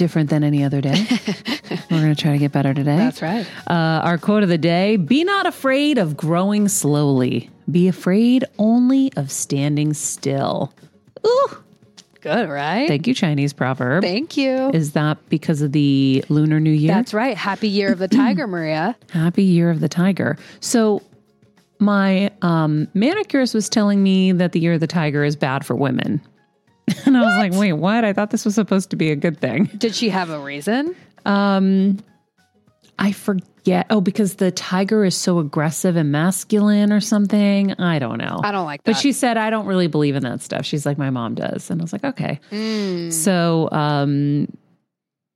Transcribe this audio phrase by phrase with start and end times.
[0.00, 1.06] different than any other day.
[1.90, 2.96] We're going to try to get better today.
[2.96, 3.46] That's right.
[3.66, 9.12] Uh, our quote of the day Be not afraid of growing slowly, be afraid only
[9.16, 10.72] of standing still.
[11.24, 11.48] Ooh.
[12.22, 12.86] Good, right?
[12.88, 14.02] Thank you, Chinese proverb.
[14.02, 14.70] Thank you.
[14.70, 16.94] Is that because of the Lunar New Year?
[16.94, 17.36] That's right.
[17.36, 18.96] Happy Year of the Tiger, Maria.
[19.10, 20.36] Happy Year of the Tiger.
[20.60, 21.02] So,
[21.78, 25.74] my um, manicurist was telling me that the Year of the Tiger is bad for
[25.74, 26.20] women.
[27.06, 28.04] And I was like, wait, what?
[28.04, 29.64] I thought this was supposed to be a good thing.
[29.76, 30.94] Did she have a reason?
[31.24, 31.98] Um,
[32.98, 33.86] I forget.
[33.90, 37.72] Oh, because the tiger is so aggressive and masculine or something.
[37.74, 38.40] I don't know.
[38.42, 38.92] I don't like that.
[38.92, 40.64] But she said, I don't really believe in that stuff.
[40.64, 41.70] She's like, my mom does.
[41.70, 42.40] And I was like, okay.
[43.10, 44.48] So, um,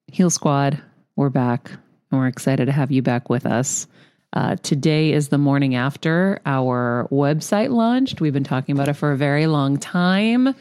[0.06, 0.80] Heal Squad,
[1.16, 1.70] we're back
[2.10, 3.86] and we're excited to have you back with us.
[4.32, 8.20] Uh, today is the morning after our website launched.
[8.20, 10.54] We've been talking about it for a very long time.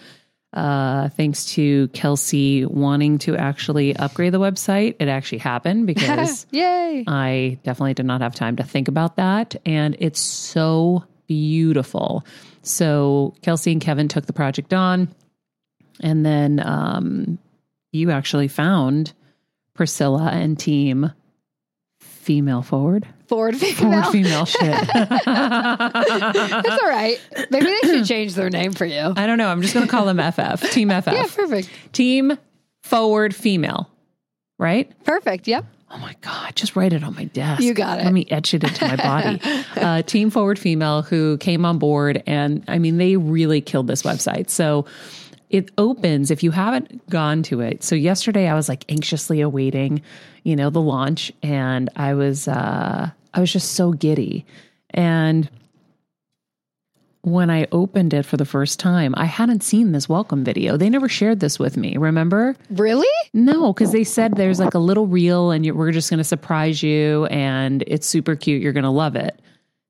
[0.54, 7.04] Uh, thanks to Kelsey wanting to actually upgrade the website, it actually happened because Yay.
[7.08, 9.56] I definitely did not have time to think about that.
[9.66, 12.24] And it's so beautiful.
[12.62, 15.14] So Kelsey and Kevin took the project on.
[16.02, 17.40] And then um,
[17.92, 19.14] you actually found
[19.74, 21.12] Priscilla and team
[22.00, 23.08] female forward.
[23.34, 24.12] Forward Forward female.
[24.12, 24.62] female shit.
[24.94, 27.20] That's all right.
[27.50, 29.12] Maybe they should change their name for you.
[29.16, 29.48] I don't know.
[29.48, 30.70] I'm just going to call them FF.
[30.70, 31.08] Team FF.
[31.08, 31.68] Yeah, perfect.
[31.94, 32.38] Team
[32.84, 33.90] forward female.
[34.60, 34.92] Right?
[35.04, 35.48] Perfect.
[35.48, 35.66] Yep.
[35.90, 37.64] Oh my God, just write it on my desk.
[37.64, 38.04] You got it.
[38.04, 39.42] Let me etch it into my body.
[39.78, 44.04] uh, Team Forward Female who came on board, and I mean, they really killed this
[44.04, 44.52] website.
[44.52, 44.86] So
[45.50, 47.84] it opens if you haven't gone to it.
[47.84, 50.04] So yesterday I was like anxiously awaiting,
[50.44, 54.46] you know, the launch, and I was, uh, I was just so giddy.
[54.92, 55.50] And
[57.22, 60.76] when I opened it for the first time, I hadn't seen this welcome video.
[60.76, 62.56] They never shared this with me, remember?
[62.70, 63.08] Really?
[63.34, 66.24] No, because they said there's like a little reel and you we're just going to
[66.26, 68.62] surprise you and it's super cute.
[68.62, 69.40] You're going to love it.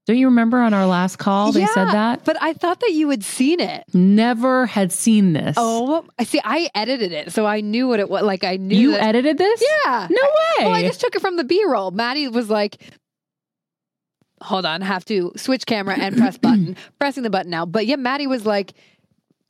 [0.06, 2.26] Don't you remember on our last call they said that?
[2.26, 3.86] But I thought that you had seen it.
[3.94, 5.56] Never had seen this.
[5.58, 6.42] Oh, I see.
[6.44, 8.22] I edited it, so I knew what it was.
[8.24, 9.64] Like I knew you that- edited this?
[9.86, 10.08] Yeah.
[10.12, 10.66] No way.
[10.66, 11.92] Well, I just took it from the B roll.
[11.92, 12.84] Maddie was like,
[14.44, 17.66] hold on, have to switch camera and press button, pressing the button now.
[17.66, 18.74] But yeah, Maddie was like,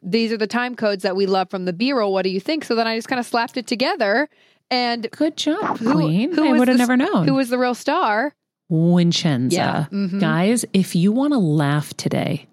[0.02, 2.14] these are the time codes that we love from the B roll.
[2.14, 2.64] What do you think?
[2.66, 4.30] So then I just kind of slapped it together.
[4.72, 6.32] And Good job, who, Queen.
[6.34, 7.28] who I would have never known.
[7.28, 8.34] Who was the real star?
[8.72, 9.52] Wincenza.
[9.54, 10.20] Yeah, mhm.
[10.20, 12.48] Guys, if you want to laugh today,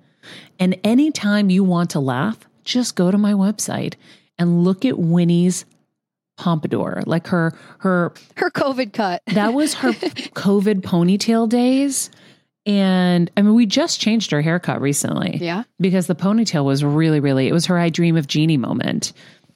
[0.58, 3.94] and anytime you want to laugh, just go to my website
[4.38, 5.64] and look at Winnie's
[6.36, 7.02] pompadour.
[7.06, 9.22] Like her her Her COVID cut.
[9.28, 12.10] that was her COVID ponytail days.
[12.66, 15.38] And I mean, we just changed her haircut recently.
[15.40, 15.64] Yeah.
[15.80, 19.12] Because the ponytail was really, really, it was her I Dream of Jeannie moment,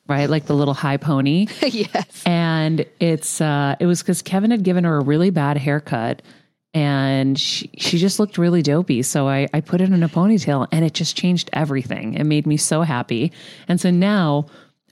[0.08, 0.28] right?
[0.28, 1.46] Like the little high pony.
[1.62, 2.22] yes.
[2.24, 6.22] and it's uh it was because Kevin had given her a really bad haircut
[6.72, 9.02] and she, she just looked really dopey.
[9.02, 12.14] So I, I put it in a ponytail and it just changed everything.
[12.14, 13.32] It made me so happy.
[13.68, 14.46] And so now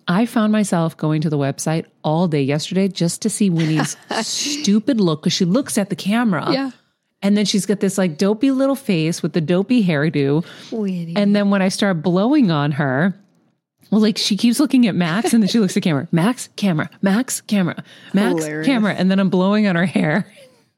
[0.07, 5.01] I found myself going to the website all day yesterday just to see Winnie's stupid
[5.01, 6.53] look because she looks at the camera.
[6.53, 6.71] Yeah.
[7.23, 10.45] And then she's got this like dopey little face with the dopey hairdo.
[10.73, 11.15] Winnie.
[11.17, 13.15] And then when I start blowing on her,
[13.91, 16.09] well, like she keeps looking at Max and then she looks at camera.
[16.13, 18.67] Max, camera, Max, camera, Max, Hilarious.
[18.67, 18.95] camera.
[18.95, 20.27] And then I'm blowing on her hair.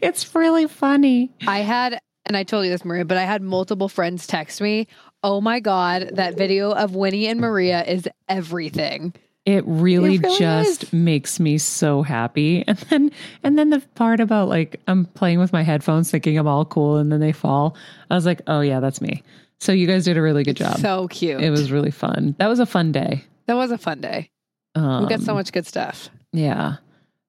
[0.00, 1.30] it's really funny.
[1.46, 4.86] I had, and I told you this, Maria, but I had multiple friends text me.
[5.24, 9.12] Oh my God, that video of Winnie and Maria is everything.
[9.44, 10.92] It really, It really just is.
[10.92, 12.62] makes me so happy.
[12.68, 13.10] And then
[13.42, 16.96] and then the part about like I'm playing with my headphones thinking I'm all cool
[16.98, 17.74] and then they fall.
[18.10, 19.22] I was like, "Oh yeah, that's me."
[19.60, 20.78] So you guys did a really good job.
[20.78, 21.40] So cute.
[21.40, 22.34] it was really fun.
[22.38, 23.24] That was a fun day.
[23.46, 24.30] that was a fun day.
[24.74, 26.08] Um, We got so much good stuff.
[26.32, 26.76] Yeah.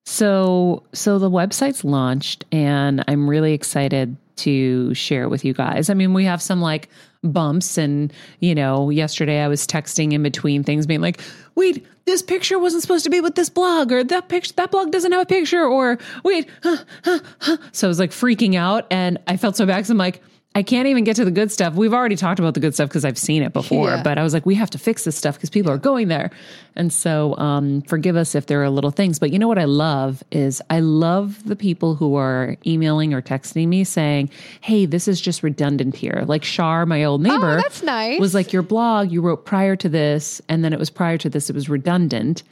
[0.06, 5.90] So so the website's launched and I'm really excited to share it with you guys.
[5.90, 6.88] I mean, we have some like
[7.24, 11.20] bumps and you know, yesterday I was texting in between things being like,
[11.54, 14.92] "Wait, this picture wasn't supposed to be with this blog or that picture that blog
[14.92, 18.86] doesn't have a picture or wait, huh, huh, huh." so I was like freaking out
[18.90, 20.22] and I felt so bad cuz I'm like
[20.56, 21.74] I can't even get to the good stuff.
[21.74, 24.02] We've already talked about the good stuff because I've seen it before, Yeah.
[24.04, 26.30] but I was like, we have to fix this stuff because people are going there.
[26.76, 29.18] And so, um, forgive us if there are little things.
[29.18, 33.20] But you know what I love is I love the people who are emailing or
[33.20, 34.30] texting me saying,
[34.60, 36.22] hey, this is just redundant here.
[36.26, 38.20] Like Shar, my old neighbor, Oh, that's nice.
[38.20, 41.28] was like, your blog, you wrote prior to this, and then it was prior to
[41.28, 42.44] this, it was redundant.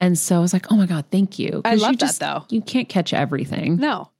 [0.00, 1.62] And so I was like, oh my God, thank you.
[1.64, 2.44] I love you that, just, though.
[2.50, 4.10] You can't catch everything No.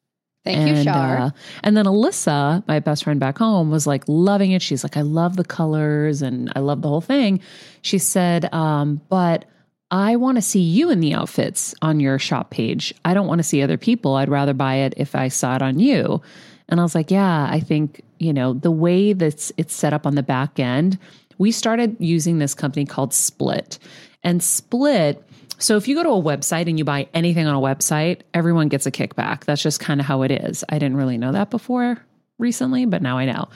[0.44, 1.16] Thank you, and, Shar.
[1.18, 1.30] uh,
[1.62, 4.60] and then Alyssa, my best friend back home, was like loving it.
[4.60, 7.40] She's like, I love the colors and I love the whole thing.
[7.80, 9.46] She said, um, but
[9.90, 12.92] I want to see you in the outfits on your shop page.
[13.04, 14.16] I don't want to see other people.
[14.16, 16.20] I'd rather buy it if I saw it on you.
[16.68, 20.06] And I was like, yeah, I think, you know, the way that's it's set up
[20.06, 20.98] on the back end,
[21.38, 23.78] we started using this company called Split.
[24.22, 25.22] And Split
[25.58, 28.68] so if you go to a website and you buy anything on a website, everyone
[28.68, 29.44] gets a kickback.
[29.44, 30.64] That's just kind of how it is.
[30.68, 31.98] I didn't really know that before
[32.38, 33.48] recently, but now I know.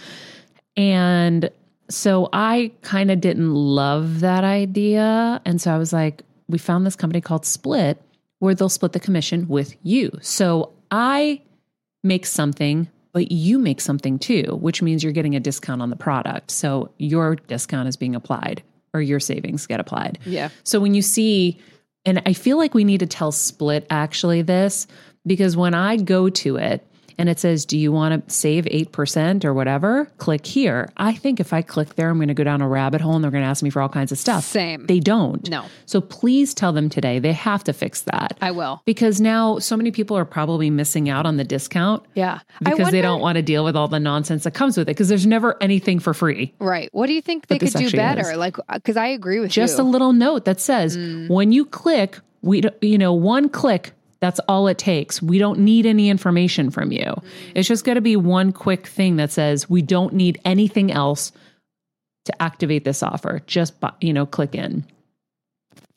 [0.76, 1.50] And
[1.90, 5.40] so I kind of didn't love that idea.
[5.44, 8.00] And so I was like, we found this company called Split
[8.38, 10.16] where they'll split the commission with you.
[10.20, 11.42] So I
[12.04, 15.96] make something, but you make something too, which means you're getting a discount on the
[15.96, 16.50] product.
[16.50, 18.62] So your discount is being applied
[18.94, 20.18] or your savings get applied.
[20.24, 20.50] yeah.
[20.62, 21.58] So when you see,
[22.08, 24.86] and I feel like we need to tell Split actually this
[25.26, 26.86] because when I go to it
[27.18, 30.06] and it says, Do you want to save 8% or whatever?
[30.18, 30.88] Click here.
[30.96, 33.22] I think if I click there, I'm going to go down a rabbit hole and
[33.24, 34.44] they're going to ask me for all kinds of stuff.
[34.44, 34.86] Same.
[34.86, 35.48] They don't.
[35.50, 35.64] No.
[35.86, 37.18] So please tell them today.
[37.18, 38.38] They have to fix that.
[38.40, 38.82] I will.
[38.86, 42.40] because now so many people are probably missing out on the discount Yeah.
[42.62, 45.08] Because they don't want to deal with all the nonsense that comes with it because
[45.08, 46.54] there's never anything for free.
[46.58, 46.88] Right.
[46.92, 48.30] What do you think they could do better?
[48.30, 48.36] is.
[48.36, 49.62] Like, because I agree with just you.
[49.64, 51.28] Just a little note that says Mm.
[51.28, 55.22] when you click we you know one click that's all it takes.
[55.22, 57.14] We don't need any information from you.
[57.54, 61.32] It's just going to be one quick thing that says we don't need anything else
[62.24, 63.42] to activate this offer.
[63.46, 64.84] Just you know click in.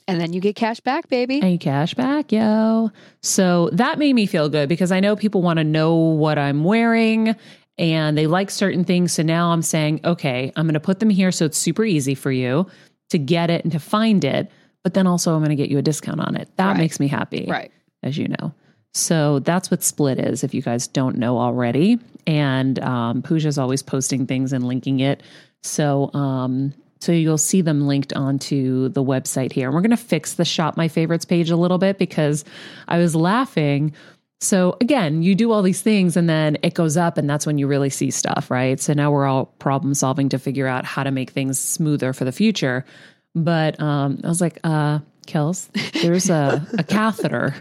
[0.08, 1.40] And then you get cash back, baby.
[1.42, 2.92] and cash back yo.
[3.22, 6.64] So that made me feel good because i know people want to know what i'm
[6.64, 7.36] wearing
[7.78, 9.14] and they like certain things.
[9.14, 12.16] So now i'm saying okay i'm going to put them here so it's super easy
[12.16, 12.68] for you
[13.12, 14.50] to get it and to find it
[14.84, 16.50] but then also i'm going to get you a discount on it.
[16.58, 16.78] That Right.
[16.78, 17.46] makes me happy.
[17.50, 17.72] Right.
[18.04, 18.54] As you know
[18.94, 23.82] so that's what split is if you guys don't know already and um, Pooja's always
[23.82, 25.24] posting things and linking it
[25.64, 29.68] so um, so you'll see them linked onto the website here.
[29.68, 32.46] And we're going to fix the shop my favorites page a little bit because
[32.88, 33.94] I was laughing.
[34.40, 37.58] So again, you do all these things and then it goes up and that's when
[37.58, 38.80] you really see stuff, right?
[38.80, 42.24] So now we're all problem solving to figure out how to make things smoother for
[42.24, 42.86] the future.
[43.34, 45.00] But um, I was like, uh,
[45.32, 45.70] Kels,
[46.02, 47.56] there's a, a catheter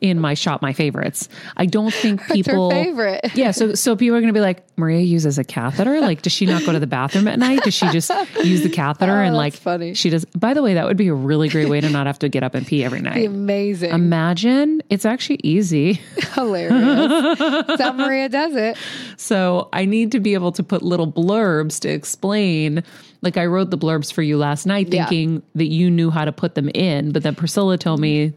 [0.00, 1.28] in my shop my favorites.
[1.56, 3.20] I don't think people favorite.
[3.34, 6.00] yeah, so so people are going to be like, Maria uses a catheter.
[6.00, 7.62] Like, does she not go to the bathroom at night?
[7.62, 8.10] Does she just
[8.42, 9.94] use the catheter Oh, and like funny.
[9.94, 10.24] she does?
[10.24, 12.42] By the way, that would be a really great way to not have to get
[12.42, 13.26] up and pee every Be night.
[13.26, 13.90] amazing.
[13.92, 15.94] Imagine it's actually easy.
[16.34, 17.38] Hilarious.
[17.38, 18.76] That's how Maria does it.
[19.16, 22.82] So I need to be able to put little blurbs to explain.
[23.24, 25.06] Like I wrote the blurbs for you last night, Yeah.
[25.06, 28.34] thinking that you knew how to put them in, but then Priscilla told me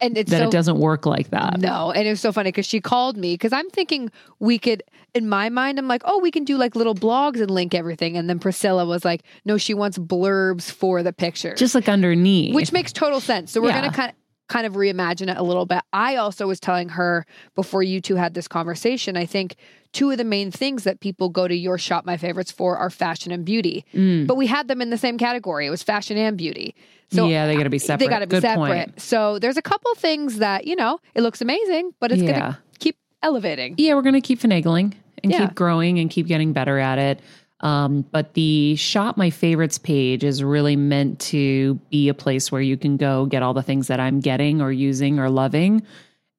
[0.00, 1.60] And it's that so it doesn't work like that.
[1.60, 4.10] No, and it was so funny because she called me because I'm thinking
[4.40, 4.82] we could.
[5.14, 8.16] In my mind, I'm like, oh, we can do like little blogs and link everything.
[8.16, 12.52] And then Priscilla was like, no, she wants blurbs for the pictures, Just like underneath.
[12.52, 13.52] which makes total sense.
[13.52, 13.80] So we're Yeah.
[13.82, 14.16] gonna kind of.
[14.48, 15.80] Kind of reimagine it a little bit.
[15.92, 17.24] I also was telling her
[17.54, 19.56] before you two had this conversation, I think
[19.92, 22.90] two of the main things that people go to your shop my favorites for are
[22.90, 23.84] fashion and beauty.
[23.94, 24.26] Mm.
[24.26, 25.66] But we had them in the same category.
[25.66, 26.74] It was fashion and beauty.
[27.10, 28.04] So yeah, they got to be separate.
[28.06, 28.66] they got to be Good separate.
[28.66, 29.00] Point.
[29.00, 32.58] So there's a couple things that, you know, it looks amazing, but it's going to
[32.80, 33.76] keep elevating.
[33.78, 35.46] Yeah, we're going to keep finagling and Yeah.
[35.46, 37.20] keep growing and keep getting better at it.
[37.64, 42.60] Um, but the shop my favorites page is really meant to be a place where
[42.60, 45.82] you can go get all the things that I'm getting or using or loving,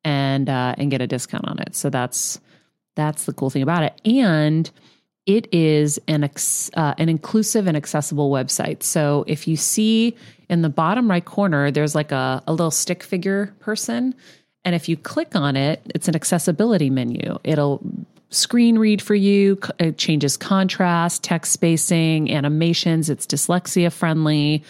[0.04, 1.76] and uh, and get a discount on it.
[1.76, 2.40] So that's
[2.96, 4.70] that's the cool thing about it, and
[5.26, 6.30] it is an
[6.76, 8.84] uh, an inclusive and accessible website.
[8.84, 10.16] So if you see
[10.48, 14.14] in the bottom right corner, there's like a, a little stick figure person.
[14.64, 17.38] And if you click on it, it's an accessibility menu.
[17.44, 17.82] It'll
[18.36, 24.64] screen read for you, it changes contrast, text spacing, animations, it's dyslexia friendly.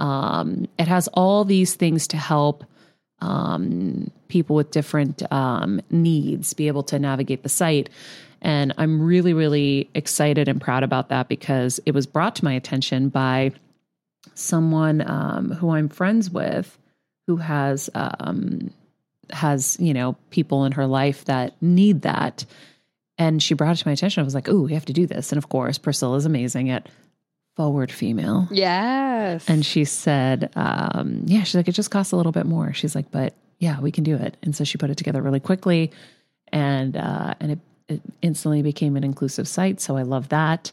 [0.00, 2.64] Um, it has all these things to help
[3.20, 7.88] um, people with different um, needs be able to navigate the site.
[8.42, 12.52] And I'm really, really excited and proud about that because it was brought to my
[12.52, 13.52] attention by
[14.34, 16.78] someone um, who I'm friends with
[17.26, 18.70] who has um,
[19.30, 22.44] has you know people in her life that need that
[23.18, 24.20] and she brought it to my attention.
[24.20, 25.32] I was like oh we have to do this.
[25.32, 26.88] And of course priscilla's amazing at
[27.56, 28.48] forward female.
[28.50, 29.44] Yes.
[29.48, 32.72] and she said um, yeah she's like it just costs a little bit more.
[32.72, 34.36] She's like but yeah we can do it.
[34.42, 35.90] And so she put it together really quickly.
[36.52, 37.58] And uh, and it,
[37.88, 39.80] it instantly became an inclusive site.
[39.80, 40.72] So i love that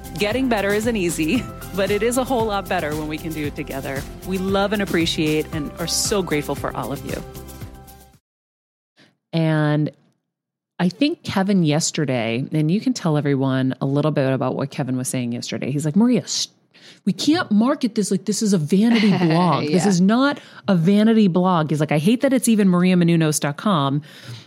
[0.17, 1.43] Getting better isn't easy,
[1.75, 4.01] but it is a whole lot better when we can do it together.
[4.27, 7.21] We love and appreciate and are so grateful for all of you.
[9.33, 9.91] And
[10.79, 14.97] I think Kevin yesterday, and you can tell everyone a little bit about what Kevin
[14.97, 15.71] was saying yesterday.
[15.71, 16.23] He's like, Maria,
[17.05, 19.67] we can't market this like this is a vanity blog.
[19.67, 21.69] This is not a vanity blog.
[21.69, 24.01] He's like, I hate that it's even mariamenounos.com,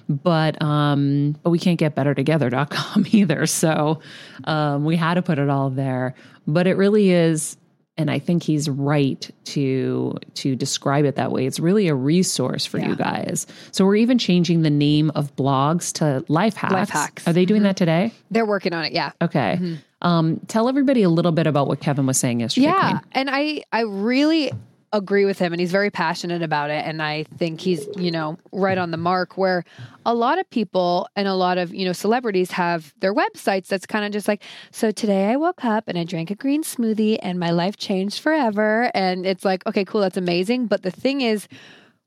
[0.09, 3.47] but um, but we can't get better bettertogether.com either.
[3.47, 4.01] So
[4.45, 6.15] um, we had to put it all there.
[6.47, 7.57] But it really is
[7.97, 11.47] and I think he's right to to describe it that way.
[11.47, 13.47] It's really a resource for you guys.
[13.71, 16.73] So we're even changing the name of blogs to life hacks.
[16.73, 17.29] Life hacks.
[17.29, 18.13] Are they doing that today?
[18.31, 18.93] They're working on it.
[18.93, 19.13] Yeah.
[19.23, 19.79] Okay.
[20.03, 22.67] Um, tell everybody a little bit about what Kevin was saying yesterday.
[22.67, 23.01] Yeah, Queen.
[23.13, 24.53] and I I really
[24.95, 28.39] agree with him and he's very passionate about it and I think he's, you know,
[28.53, 29.65] right on the mark where
[30.07, 33.87] a lot of people and a lot of, you know, celebrities have their websites that's
[33.87, 37.19] kind of just like, so today I woke up and I drank a green smoothie
[37.23, 41.21] and my life changed forever and it's like, okay, cool, that's amazing, but the thing
[41.21, 41.49] is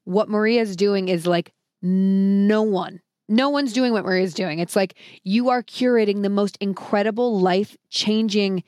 [0.05, 1.51] what Maria's doing is like
[1.81, 4.59] no one no one's doing what Maria's doing.
[4.59, 8.63] It's like you are curating the most incredible life changing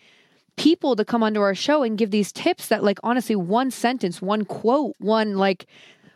[0.60, 4.22] people to come onto our show and give these tips that like honestly one sentence
[4.22, 5.66] one quote one like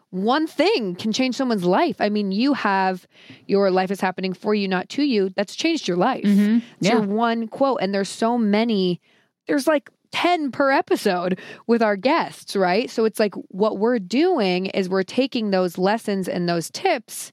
[0.10, 3.08] one thing can change someone's life i mean you have
[3.48, 6.58] your life is happening for you not to you that's changed your life Mhm.
[6.78, 6.94] it's Yeah.
[6.94, 9.00] your one quote and there's so many
[9.48, 14.68] there's like 10 per episode with our guests right so it's like what we're doing
[14.68, 17.32] is we're taking those lessons and those tips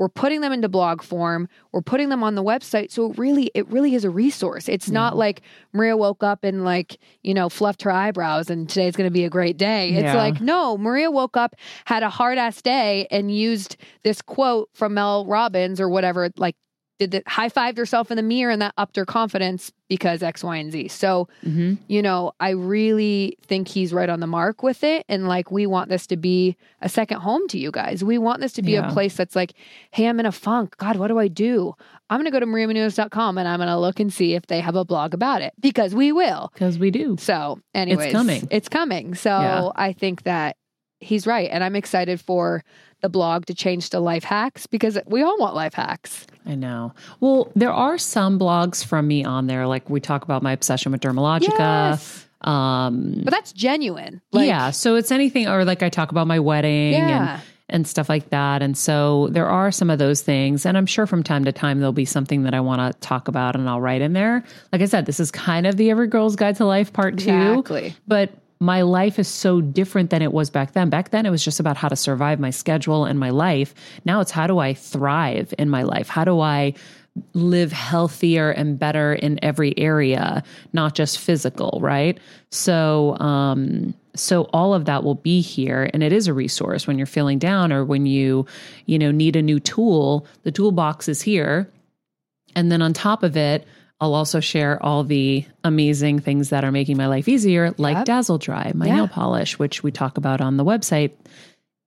[0.00, 1.46] we're putting them into blog form.
[1.72, 2.90] We're putting them on the website.
[2.90, 4.66] So it really it really is a resource.
[4.66, 5.42] It's not like
[5.74, 9.24] maria woke up and like you know fluffed her eyebrows and today's going to be
[9.24, 9.90] a great day.
[9.90, 10.16] It's Yeah.
[10.16, 11.54] like no maria woke up
[11.84, 16.56] had a hard ass day and used this quote from mel robbins or whatever like
[17.00, 20.44] did that high fived herself in the mirror and that upped her confidence because X,
[20.44, 20.88] Y, and Z.
[20.88, 21.78] So, Mhm.
[21.88, 25.04] you know, I really think he's right on the mark with it.
[25.08, 28.04] And like, we want this to be a second home to you guys.
[28.04, 28.88] We want this to be Yeah.
[28.88, 29.54] a place that's like,
[29.90, 30.76] hey, I'm in a funk.
[30.76, 31.74] God, what do I do?
[32.10, 34.60] I'm going to go to mariamenounos.com and I'm going to look and see if they
[34.60, 36.50] have a blog about it because we will.
[36.52, 37.16] Because we do.
[37.18, 38.46] So, anyways, coming.
[38.50, 39.14] It's coming.
[39.14, 39.68] So, Yeah.
[39.74, 40.56] I think that
[41.00, 41.48] he's right.
[41.50, 42.62] And I'm excited for
[43.00, 46.26] the blog to change to life hacks because we all want life hacks.
[46.46, 46.92] I know.
[47.20, 49.66] Well, there are some blogs from me on there.
[49.66, 51.48] Like we talk about my obsession with Dermalogica.
[51.58, 52.26] Yes.
[52.42, 54.20] Um, But that's genuine.
[54.32, 54.70] Like, yeah.
[54.70, 57.34] So it's anything, or like I talk about my wedding Yeah.
[57.34, 58.62] and, and stuff like that.
[58.62, 60.64] And so there are some of those things.
[60.66, 63.28] And I'm sure from time to time there'll be something that I want to talk
[63.28, 64.42] about and I'll write in there.
[64.72, 67.30] Like I said, this is kind of the Every Girl's Guide to Life part two.
[67.30, 67.94] Exactly.
[68.08, 70.90] But my life is so different than it was back then.
[70.90, 73.74] Back then, it was just about how to survive my schedule and my life.
[74.04, 76.08] Now it's how do I thrive in my life?
[76.08, 76.74] How do I
[77.32, 82.18] live healthier and better in every area, not just physical, right?
[82.50, 86.98] So, um, so all of that will be here and it is a resource when
[86.98, 88.46] you're feeling down or when you,
[88.86, 91.70] you know, need a new tool, the toolbox is here.
[92.54, 93.66] And then on top of it,
[94.00, 98.04] I'll also share all the amazing things that are making my life easier, like Yep.
[98.06, 98.94] Dazzle Dry, my Yeah.
[98.96, 101.12] nail polish, which we talk about on the website.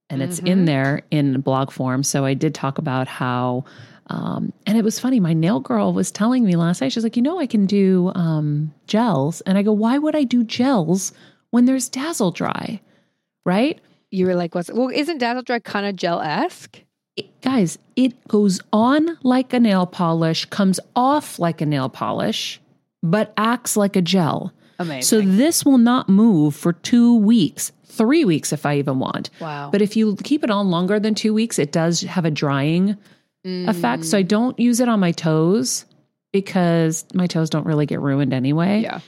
[0.09, 0.47] And it's Mm-hmm.
[0.47, 2.03] in there in blog form.
[2.03, 3.65] So I did talk about how,
[4.07, 5.19] um, and it was funny.
[5.19, 8.11] My nail girl was telling me last night, she's like, you know, I can do
[8.13, 9.41] um, gels.
[9.41, 11.13] And I go, why would I do gels
[11.49, 12.79] when there's Dazzle Dry?
[13.45, 13.79] Right?
[14.11, 16.79] You were like, what's well, isn't Dazzle Dry kind of gel esque?
[17.15, 22.59] It- guys, it goes on like a nail polish, comes off like a nail polish,
[23.01, 24.53] but acts like a gel.
[24.79, 25.01] Amazing.
[25.03, 29.29] So this will not move for two weeks, three weeks if I even want.
[29.39, 29.69] wow.
[29.71, 32.97] But if you keep it on longer than two weeks, it does have a drying
[33.45, 34.05] effect.
[34.05, 34.27] So I mm.
[34.27, 35.85] don't use it on my toes
[36.31, 38.99] because my toes don't really get ruined anyway yeah.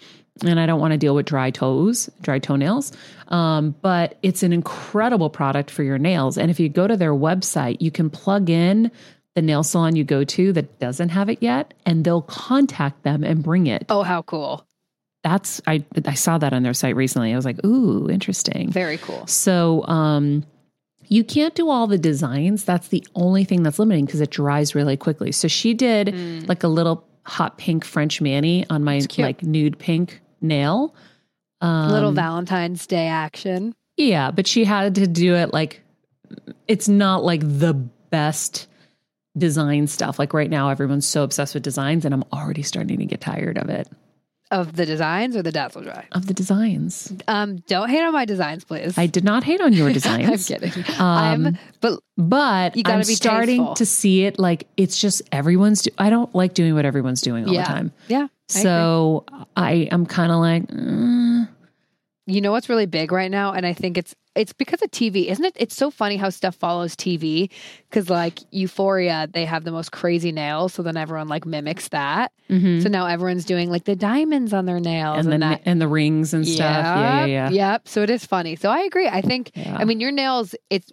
[0.44, 2.92] And I don't want to deal with dry toes, dry toenails.
[3.30, 6.38] Um, but it's an incredible product for your nails.
[6.38, 8.92] And if you go to their website, you can plug in
[9.36, 13.24] the nail salon you go to that doesn't have it yet, and they'll contact them
[13.24, 13.86] and bring it.
[13.89, 14.65] Oh, how cool.
[15.24, 17.34] That's I I saw that on their site recently.
[17.34, 18.72] I was like, ooh, interesting.
[18.72, 19.27] Very cool.
[19.27, 20.46] So um
[21.08, 22.63] you can't do all the designs.
[22.63, 25.32] That's the only thing that's limiting because it dries really quickly.
[25.32, 30.22] So she did like a little hot pink French mani on my like nude pink
[30.46, 30.96] nail.
[31.62, 33.75] Um, Little Valentine's Day action.
[33.98, 35.82] yeah, but she had to do it like
[36.68, 38.68] it's not like the best
[39.38, 40.18] design stuff.
[40.20, 43.58] Like right now, everyone's so obsessed with designs, and I'm already starting to get tired
[43.58, 43.88] of it.
[44.52, 46.06] Of the designs or the Dazzle Dry?
[46.12, 47.12] Of the designs.
[47.28, 48.96] Um, don't hate on my designs, please.
[48.98, 50.50] I did not hate on your designs.
[50.52, 50.84] I'm kidding.
[51.00, 53.76] I'm, but but You gotta I'm be starting tasteful.
[53.76, 55.82] to see it like it's just everyone's.
[55.82, 57.91] Do- I don't like doing what everyone's doing all yeah, the time.
[58.08, 58.28] yeah.
[58.53, 58.62] I.
[58.62, 61.47] So I am kind of like, mm,
[62.27, 65.27] You know what's really big right now, and I think it's it's because of TV,
[65.27, 65.53] isn't it?
[65.58, 67.49] It's so funny how stuff follows TV
[67.89, 72.31] because like Euphoria, they have the most crazy nails, so then everyone like mimics that.
[72.49, 72.84] mhm.
[72.84, 75.62] So now everyone's doing like the diamonds on their nails and and, the that.
[75.65, 76.86] and the rings and stuff.
[76.86, 77.49] Yeah, yeah, yeah.
[77.49, 77.88] Yep.
[77.88, 78.55] So it is funny.
[78.58, 79.08] So I agree.
[79.08, 79.51] I think.
[79.55, 79.77] Yeah.
[79.77, 80.53] I mean, your nails.
[80.69, 80.91] It's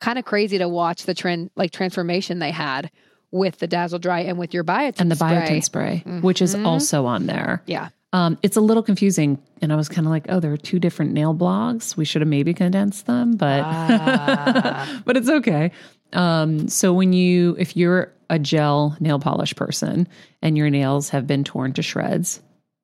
[0.00, 2.90] kind of crazy to watch the trend, like transformation they had
[3.32, 5.28] with the Dazzle Dry and with your biotin and the spray.
[5.28, 6.66] biotin spray, which is Mhm.
[6.66, 7.62] also on there.
[7.66, 7.88] Yeah.
[8.12, 10.80] Um, it's a little confusing, and I was kind of like, "Oh, there are two
[10.80, 11.96] different nail blogs.
[11.96, 15.00] We should have maybe condensed them, but Ah.
[15.04, 15.70] but it's okay."
[16.12, 20.08] Um, so when you, if you're a gel nail polish person
[20.42, 22.40] and your nails have been torn to shreds,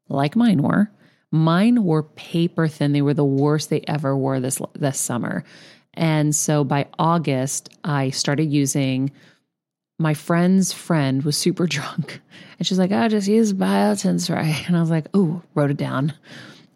[0.09, 0.91] like mine were,
[1.33, 2.93] mine were paper thin.
[2.93, 5.43] They were the worst they ever were this this summer,
[5.95, 9.11] and so by August, I started using
[9.99, 12.21] my friend's friend was super drunk
[12.59, 14.57] and she's like, oh, just use biotin spray.
[14.67, 16.13] And I was like, ooh, wrote it down.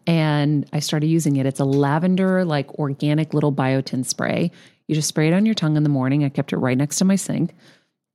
[0.07, 1.45] And I started using it.
[1.45, 4.51] It's a lavender, like organic little biotin spray.
[4.87, 6.23] You just spray it on your tongue in the morning.
[6.23, 7.53] I kept it right next to my sink.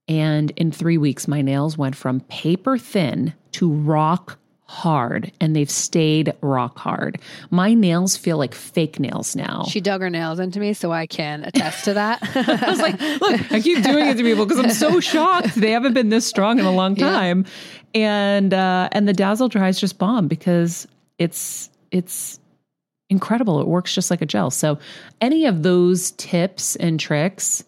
[0.09, 5.71] And in three weeks, my nails went from paper thin to rock hard, and they've
[5.71, 7.19] stayed rock hard.
[7.51, 9.65] My nails feel like fake nails now.
[9.69, 12.19] She dug her nails into me, so I can attest to that.
[12.35, 15.71] I was like, look, I keep doing it to people because I'm so shocked they
[15.71, 17.11] haven't been this strong in a long Yeah.
[17.11, 17.45] time.
[17.95, 20.87] And uh, and the Dazzle Dry is just bomb because
[21.19, 22.39] it's it's
[23.09, 23.61] incredible.
[23.61, 24.51] It works just like a gel.
[24.51, 24.79] So
[25.21, 27.63] any of those tips and tricks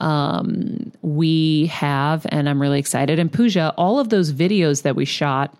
[0.00, 3.18] um, we have, and I'm really excited.
[3.18, 5.54] And Pooja, all of those videos that we shot,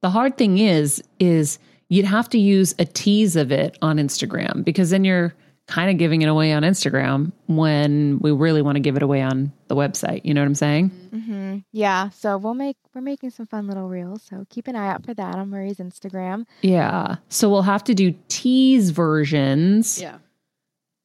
[0.00, 4.64] the hard thing is, is you'd have to use a tease of it on Instagram
[4.64, 5.34] because then you're
[5.68, 9.20] kind of giving it away on Instagram when we really want to give it away
[9.20, 10.22] on the website.
[10.24, 10.88] You know what I'm saying?
[10.88, 14.22] hmm Yeah, so we'll make we're making some fun little reels.
[14.22, 16.46] So keep an eye out for that on Marie's Instagram.
[16.62, 17.16] Yeah.
[17.28, 20.18] So we'll have to do tease versions yeah.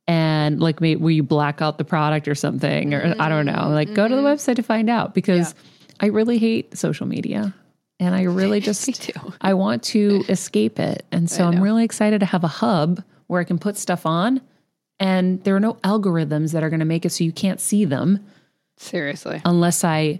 [0.08, 3.68] and like maybe where you black out the product or something, or I don't know.
[3.70, 5.54] Like go to the website to find out because
[6.00, 7.54] I really hate social media
[8.04, 9.12] and I really just.
[9.42, 11.06] I want to escape it.
[11.12, 14.42] And so I'm really excited to have a hub where I can put stuff on
[15.00, 17.86] And there are no algorithms that are going to make it so you can't see
[17.86, 18.20] them
[18.78, 19.42] Seriously.
[19.46, 20.20] unless I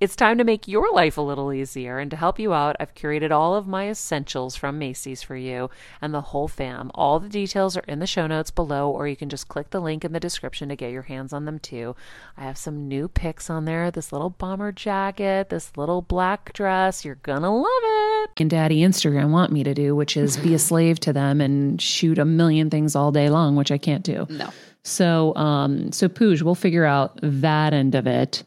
[0.00, 1.98] it's time to make your life a little easier.
[1.98, 5.68] And to help you out, I've curated all of my essentials from Macy's for you
[6.00, 6.90] and the whole fam.
[6.94, 9.80] All the details are in the show notes below, or you can just click the
[9.80, 11.94] link in the description to get your hands on them too.
[12.36, 17.04] I have some new picks on there this little bomber jacket, this little black dress.
[17.04, 18.30] You're gonna love it.
[18.38, 21.80] and daddy Instagram want me to do, which is be a slave to them and
[21.80, 24.26] shoot a million things all day long, which I can't do.
[24.30, 24.48] No.
[24.82, 28.42] So, um, so Pooj, we'll figure out that end of it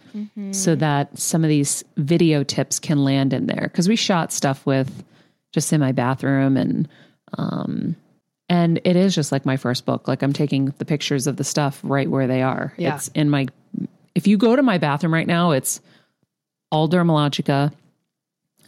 [0.51, 4.65] so that some of these video tips can land in there because we shot stuff
[4.65, 5.03] with
[5.51, 6.87] just in my bathroom and,
[7.37, 7.95] um,
[8.49, 10.07] and it is just like my first book.
[10.07, 12.73] Like I'm taking the pictures of the stuff right where they are.
[12.77, 12.95] Yeah.
[12.95, 13.47] It's in my.
[14.15, 15.81] If you go to my bathroom right now, it's
[16.71, 17.73] all Dermalogica.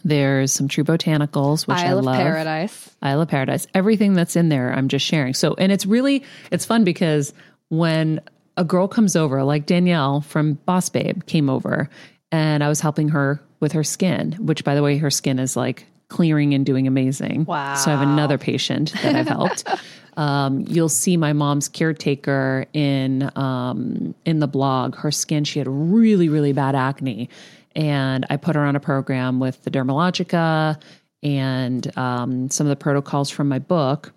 [0.04, 2.16] There's some True Botanicals, which I Isle of.
[2.16, 2.96] Paradise.
[3.02, 3.66] Isle of Paradise.
[3.74, 5.34] Everything that's in there, I'm just sharing.
[5.34, 7.32] So, and it's really, it's fun because
[7.68, 8.20] when
[8.56, 11.88] a girl comes over, like Danielle from Boss Babe came over,
[12.32, 15.56] and I was helping her with her skin, which, by the way, her skin is
[15.56, 17.44] like clearing and doing amazing.
[17.44, 17.74] Wow.
[17.74, 19.64] So I have another patient that I've helped.
[20.16, 24.96] um, you'll see my mom's caretaker in um, in the blog.
[24.96, 27.28] Her skin, she had really, really bad acne,
[27.74, 30.80] and I put her on a program with the Dermalogica
[31.22, 34.12] and um, some of the protocols from my book,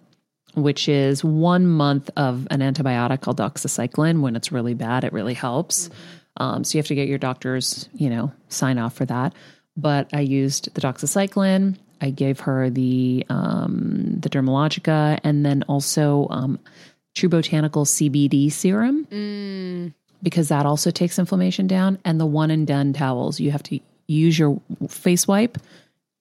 [0.56, 4.22] which is one month of an antibiotic called doxycycline.
[4.22, 5.90] When it's really bad, it really helps.
[6.38, 9.34] Um, so you have to get your doctor's, you know, sign off for that.
[9.76, 11.78] But I used the doxycycline.
[12.02, 16.60] I gave her the um, the Dermalogica, and then also um,
[17.16, 22.00] True Botanical CBD serum Mm, because that also takes inflammation down.
[22.06, 25.58] And the one and done towels, you have to use your face wipe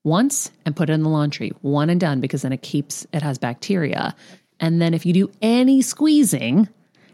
[0.04, 3.22] once and put it in the laundry, one and done, because then it keeps, it
[3.22, 4.14] has bacteria.
[4.60, 6.68] And then if you do any squeezing,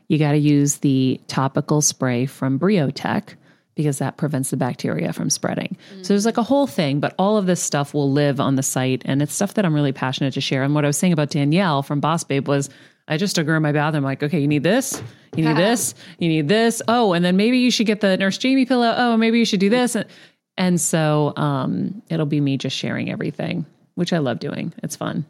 [0.09, 3.35] you got to use the topical spray from Briotech
[3.75, 5.77] because that prevents the bacteria from spreading.
[6.03, 8.63] So there's like a whole thing, but all of this stuff will live on the
[8.63, 9.03] site.
[9.05, 10.63] And it's stuff that I'm really passionate to share.
[10.63, 12.71] And what I was saying about Danielle from Boss Babe was
[13.09, 15.03] I just took her in my bathroom, like, okay, you need this,
[15.35, 16.83] you need this, you need this.
[16.87, 18.95] Oh, and then maybe you should get the Nurse Jamie pillow.
[18.97, 19.97] Oh, maybe you should do this.
[19.97, 20.07] And,
[20.57, 24.73] and so um, it'll be me just sharing everything, which I love doing.
[24.83, 25.25] It's fun.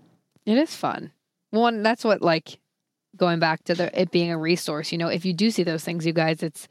[0.47, 1.13] it is fun.
[1.51, 2.59] One, that's what like
[3.17, 4.91] going back to the it being a resource.
[4.93, 6.67] You know, if you do see those things, you guys, it's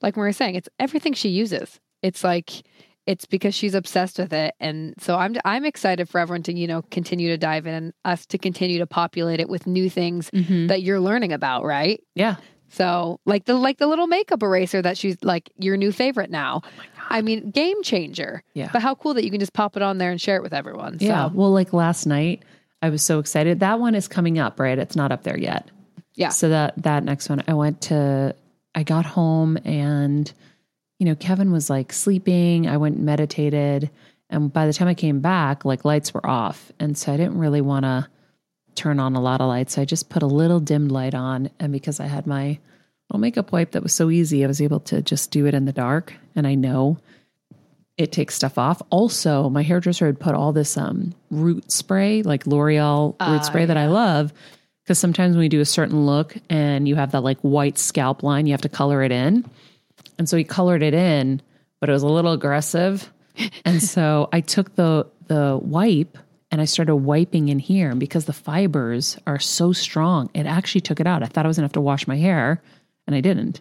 [0.00, 1.80] like we were saying, it's everything she uses.
[2.02, 2.62] It's like
[3.06, 6.66] it's because she's obsessed with it, and so I'm I'm excited for everyone to you
[6.68, 10.30] know continue to dive in and us to continue to populate it with new things
[10.68, 12.00] that you're learning about, right?
[12.14, 12.36] Yeah.
[12.70, 16.62] So like the like the little makeup eraser that she's like your new favorite now.
[16.64, 16.70] Oh
[17.10, 18.42] I mean, game changer.
[18.54, 18.70] Yeah.
[18.72, 20.54] But how cool that you can just pop it on there and share it with
[20.54, 20.98] everyone.
[21.00, 21.26] Yeah.
[21.26, 22.44] Well, like last night,
[22.80, 23.60] I was so excited.
[23.60, 24.78] That one is coming up, right?
[24.78, 25.68] It's not up there yet.
[26.14, 26.28] Yeah.
[26.28, 28.34] So that that next one, I went to.
[28.72, 30.32] I got home and,
[31.00, 32.68] you know, Kevin was like sleeping.
[32.68, 33.90] I went and meditated,
[34.28, 37.38] and by the time I came back, like lights were off, and so I didn't
[37.38, 38.06] really want to
[38.74, 39.74] turn on a lot of lights.
[39.74, 42.58] So I just put a little dimmed light on, and because I had my
[43.08, 45.64] little makeup wipe that was so easy, I was able to just do it in
[45.64, 46.98] the dark, and I know
[47.96, 48.80] it takes stuff off.
[48.88, 53.76] Also, my hairdresser had put all this um root spray, like L'Oreal root spray that
[53.76, 54.32] I love.
[54.82, 58.22] Because sometimes when we do a certain look and you have that like white scalp
[58.22, 59.44] line, you have to color it in.
[60.18, 61.42] And so he colored it in,
[61.78, 63.12] but it was a little aggressive.
[63.64, 66.18] And so I took the the wipe
[66.50, 67.90] and I started wiping in here.
[67.90, 71.22] And because the fibers are so strong, it actually took it out.
[71.22, 72.60] I thought I was gonna have to wash my hair,
[73.06, 73.60] and I didn't.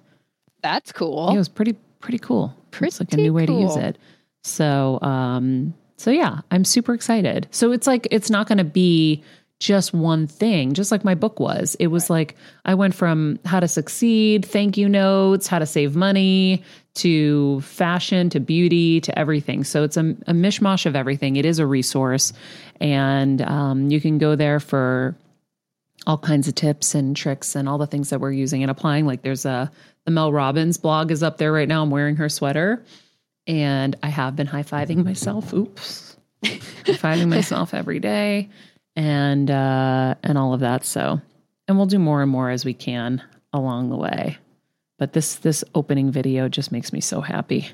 [0.61, 1.29] that's cool.
[1.29, 2.55] It was pretty pretty cool.
[2.81, 3.97] it's like a Pretty new way to use it.
[4.43, 7.47] So um so yeah, I'm super excited.
[7.51, 9.21] So it's like it's not going to be
[9.59, 11.75] just one thing, just like my book was.
[11.75, 15.95] It was like I went from how to succeed, thank you notes, how to save
[15.95, 16.63] money,
[16.95, 19.65] to fashion, to beauty, to everything.
[19.65, 21.35] So it's a, a mishmash of everything.
[21.35, 22.31] It is a resource,
[22.79, 25.15] and um, you can go there for
[26.07, 29.05] all kinds of tips and tricks and all the things that we're using and applying.
[29.05, 29.71] Like there's a
[30.05, 31.83] the Mel Robbins blog is up there right now.
[31.83, 32.83] I'm wearing her sweater,
[33.45, 35.53] and I have been high fiving myself.
[35.53, 38.49] Oops, high fiving myself every day,
[38.99, 40.83] and uh, and all of that.
[40.85, 41.21] So,
[41.67, 44.37] and we'll do more and more as we can along the way.
[44.97, 47.69] But this this opening video just makes me so happy.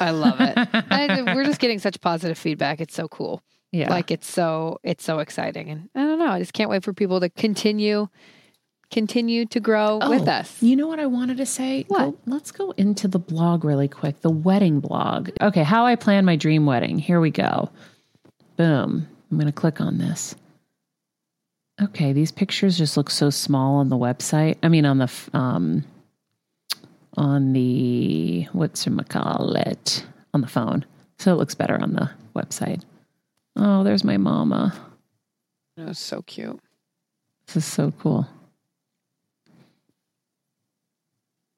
[0.00, 0.54] I love it.
[0.90, 2.80] I, we're just getting such positive feedback.
[2.80, 3.42] It's so cool.
[3.72, 6.28] Yeah, Like it's so it's so exciting, and I don't know.
[6.30, 8.08] I just can't wait for people to continue
[8.90, 10.62] continue to grow with Oh, us.
[10.62, 11.84] You know what I wanted to say?
[11.88, 11.98] What?
[12.12, 15.30] Go- let's go into the blog really quick, the wedding blog.
[15.40, 16.98] Okay, how I plan my dream wedding.
[16.98, 17.70] Here we go.
[18.56, 19.08] Boom.
[19.30, 20.34] I'm going to click on this.
[21.82, 24.56] Okay, these pictures just look so small on the website.
[24.62, 25.84] I mean, on the um,
[27.16, 30.84] on the what's it call it on the phone.
[31.18, 32.82] So it looks better on the website.
[33.56, 34.74] Oh, there's my mama.
[35.76, 36.60] It was so cute.
[37.46, 38.26] This is so cool.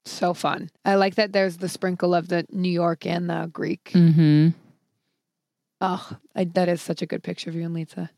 [0.05, 0.69] So fun.
[0.83, 3.91] I like that there's the sprinkle of the New York and the Greek.
[3.93, 4.49] Mm-hmm.
[5.81, 8.09] Oh, I, that is such a good picture of you and Lisa.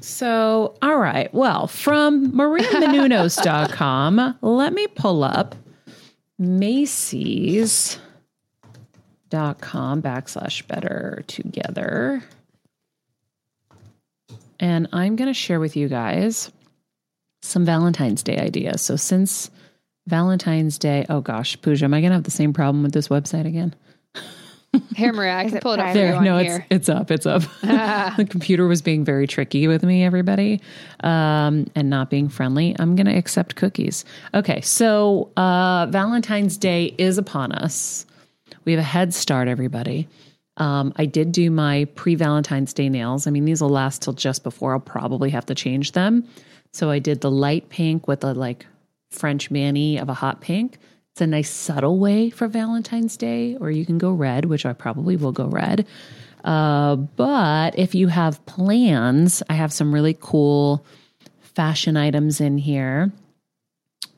[0.00, 1.32] So, all right.
[1.34, 5.54] Well, from mariamenounos.com, let me pull up
[6.38, 8.00] Macy's.com
[10.02, 12.24] backslash better together.
[14.58, 16.50] And I'm going to share with you guys
[17.42, 18.82] some Valentine's Day ideas.
[18.82, 19.50] So, since
[20.06, 23.08] Valentine's Day, oh gosh, Pooja, am I going to have the same problem with this
[23.08, 23.74] website again?
[24.96, 26.66] Here, Maria, I can pull it up There, no, it's here.
[26.70, 27.42] it's up, it's up.
[27.60, 30.62] the computer was being very tricky with me, everybody,
[31.00, 32.74] um, and not being friendly.
[32.78, 34.06] I'm going to accept cookies.
[34.32, 38.06] Okay, so uh, Valentine's Day is upon us.
[38.64, 40.08] We have a head start, everybody.
[40.56, 43.26] Um, I did do my pre Valentine's Day nails.
[43.26, 44.72] I mean, these will last till just before.
[44.72, 46.26] I'll probably have to change them.
[46.72, 48.66] So I did the light pink with a like
[49.10, 50.78] French mani of a hot pink.
[51.12, 54.72] It's a nice subtle way for Valentine's Day, or you can go red, which I
[54.72, 55.86] probably will go red.
[56.42, 60.84] Uh, but if you have plans, I have some really cool
[61.40, 63.12] fashion items in here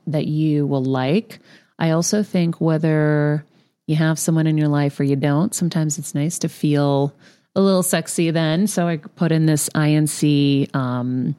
[0.06, 1.40] that you will like.
[1.80, 3.44] I also think whether
[3.88, 7.12] you have someone in your life or you don't, sometimes it's nice to feel
[7.56, 8.68] a little sexy then.
[8.68, 11.34] So I put in this INC um,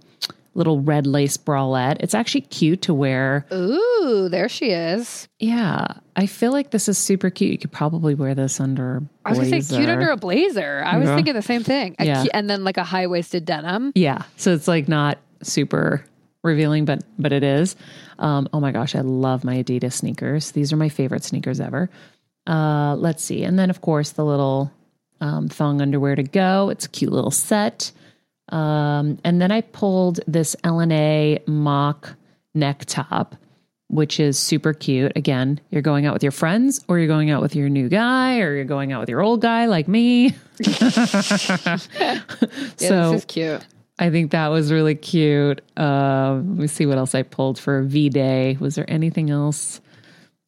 [0.55, 1.97] little red lace bralette.
[1.99, 3.45] It's actually cute to wear.
[3.53, 5.27] Ooh, there she is.
[5.39, 7.51] Yeah, I feel like this is super cute.
[7.51, 9.03] You could probably wear this under.
[9.25, 10.81] I was gonna say cute under a blazer.
[10.83, 11.95] I was thinking the same thing.
[11.99, 12.23] Yeah.
[12.23, 13.91] cu- and then like a high waisted denim.
[13.95, 16.03] Yeah, so it's like not super
[16.43, 17.75] revealing, but but it is.
[18.17, 20.51] Um, oh my gosh, I love my Adidas sneakers.
[20.51, 21.89] These are my favorite sneakers ever.
[22.47, 24.71] Uh, let's see, and then of course the little
[25.19, 26.69] um, thong underwear to go.
[26.69, 27.91] It's a cute little set.
[28.49, 32.15] Um, and then I pulled this LNA mock
[32.53, 33.35] neck top,
[33.87, 35.11] which is super cute.
[35.15, 38.39] Again, you're going out with your friends, or you're going out with your new guy,
[38.39, 40.35] or you're going out with your old guy like me.
[42.77, 43.65] Yeah, so this is cute.
[43.97, 45.61] I think that was really cute.
[45.77, 48.57] Uh, let me see what else I pulled for V Day.
[48.59, 49.79] Was there anything else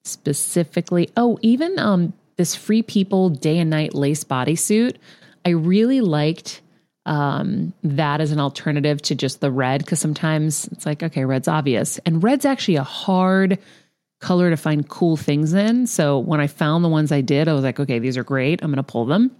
[0.04, 1.10] specifically?
[1.16, 4.98] Oh, even um, this Free People day and night lace bodysuit.
[5.46, 6.62] I really liked
[7.08, 11.48] um, that as an alternative to just the red because sometimes it's like, okay, red's
[11.48, 12.00] obvious.
[12.00, 13.58] And red's actually a hard
[14.20, 15.88] color to find cool things in.
[15.88, 18.62] So when I found the ones I did, I was like, okay, these are great.
[18.62, 19.32] I'm going to pull them.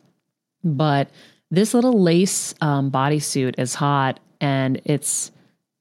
[0.64, 1.10] But
[1.52, 5.32] this little lace um, bodysuit is hot and it's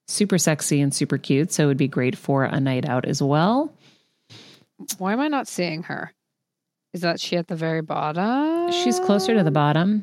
[0.08, 1.52] super sexy and super cute.
[1.52, 3.72] So it would be great for a night out as well.
[4.98, 6.12] Why am I not seeing her?
[6.92, 8.72] Is that she at the very bottom?
[8.72, 10.02] She's closer to the bottom.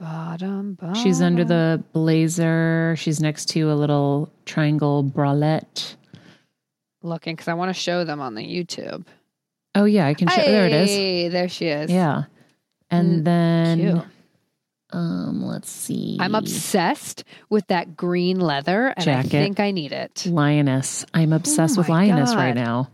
[0.00, 0.74] Bottom.
[0.74, 0.94] bottom.
[0.94, 2.94] She's under the blazer.
[2.96, 5.94] She's next to a little triangle bralette.
[7.02, 9.04] looking because I want to show them on the YouTube.
[9.74, 10.42] Oh, yeah, I can show.
[10.42, 11.32] There it is.
[11.32, 11.90] There she is.
[11.90, 12.24] Yeah.
[12.90, 14.04] And Mm, then, Cute.
[14.92, 16.16] um, let's see.
[16.20, 19.26] I'm obsessed with that green leather, and Jacket.
[19.26, 20.24] I think I need it.
[20.26, 21.04] Lioness.
[21.14, 22.64] I'm obsessed with Oh my Lioness right God.
[22.64, 22.90] now.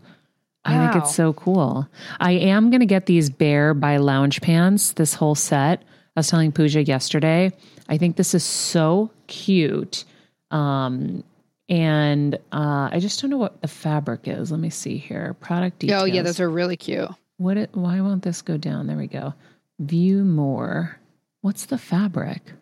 [0.67, 1.87] I think it's so cool.
[2.19, 5.83] I am going to get these Bear by Lounge Pants, this whole set.
[6.15, 7.51] I was telling Pooja yesterday.
[7.89, 10.05] I think this is so cute.
[10.51, 11.23] Um,
[11.67, 14.51] and uh, I just don't know what the fabric is.
[14.51, 15.35] Let me see here.
[15.39, 16.03] Product details.
[16.03, 17.09] Oh yeah, those are really cute.
[17.37, 17.57] What?
[17.57, 18.87] It, why won't this go down?
[18.87, 19.33] There we go.
[19.79, 20.99] View more.
[21.41, 22.53] What's the fabric?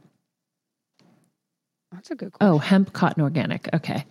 [1.91, 2.53] That's a good question.
[2.53, 3.69] Oh, hemp cotton organic.
[3.73, 4.05] Okay.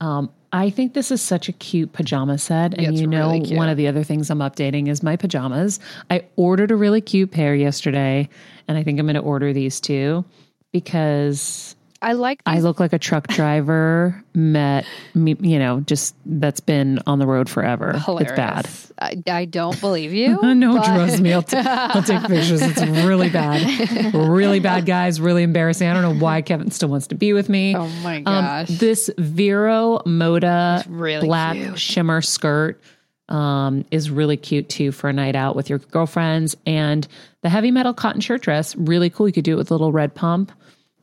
[0.00, 2.74] Um, I think this is such a cute pajama set.
[2.74, 5.80] And it's you know, really one of the other things I'm updating is my pajamas.
[6.10, 8.28] I ordered a really cute pair yesterday,
[8.66, 10.24] and I think I'm going to order these too
[10.72, 12.40] because I like.
[12.46, 17.26] I look like a truck driver met me, you know, just that's been on the
[17.26, 17.92] road forever.
[17.96, 18.68] It's bad.
[19.00, 20.38] I, I don't believe you.
[20.54, 21.32] no, but- trust me.
[21.32, 22.62] I'll, t- I'll take pictures.
[22.62, 24.14] It's really bad.
[24.14, 25.20] Really bad, guys.
[25.20, 25.88] Really embarrassing.
[25.88, 27.74] I don't know why Kevin still wants to be with me.
[27.76, 28.68] Oh my Um, gosh.
[28.68, 31.78] this Vero Moda really black cute.
[31.78, 32.80] shimmer skirt
[33.28, 36.56] um, is really cute too for a night out with your girlfriends.
[36.64, 37.06] And
[37.42, 39.26] the heavy metal cotton shirt dress, really cool.
[39.28, 40.50] You could do it with a little red pump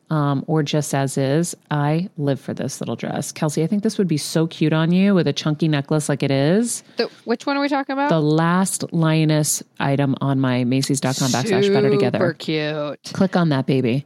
[0.10, 1.56] um, or just as is.
[1.72, 3.32] I live for this little dress.
[3.32, 6.24] Kelsey, I think this would be so cute on you with a chunky necklace like
[6.24, 6.84] it is.
[6.98, 8.10] The- which one are we talking about?
[8.10, 12.20] The last lioness item on my Macy's.com backslash better together.
[12.20, 13.04] Super cute.
[13.13, 14.06] Click on that baby.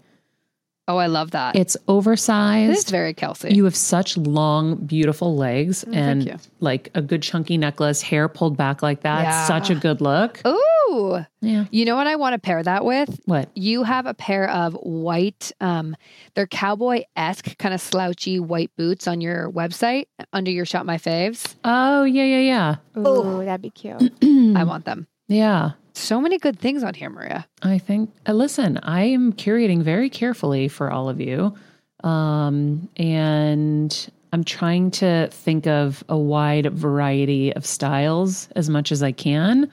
[0.88, 1.56] Oh, I love that.
[1.56, 2.72] It's oversized.
[2.72, 3.54] This is very Kelsey.
[3.54, 8.82] You have such long, beautiful legs and like a good chunky necklace, hair pulled back
[8.82, 9.22] like that.
[9.22, 9.46] Yeah.
[9.46, 10.42] Such a good look.
[10.48, 10.60] Ooh.
[11.42, 11.66] Yeah.
[11.72, 13.20] You know what I want to pair that with?
[13.26, 13.50] What?
[13.56, 15.96] You have a pair of white, um,
[16.36, 20.98] they're cowboy esque, kind of slouchy white boots on your website under your Shop My
[20.98, 21.56] Faves.
[21.64, 23.02] Oh, yeah, yeah, yeah.
[23.02, 24.14] Ooh, that'd be cute.
[24.58, 25.08] I want them.
[25.28, 25.72] Yeah.
[25.94, 27.48] So many good things on here, Maria.
[27.62, 31.54] I think, uh, listen, I am curating very carefully for all of you.
[32.04, 39.04] Um, and I'm trying to think of a wide variety of styles as much as
[39.04, 39.70] I can.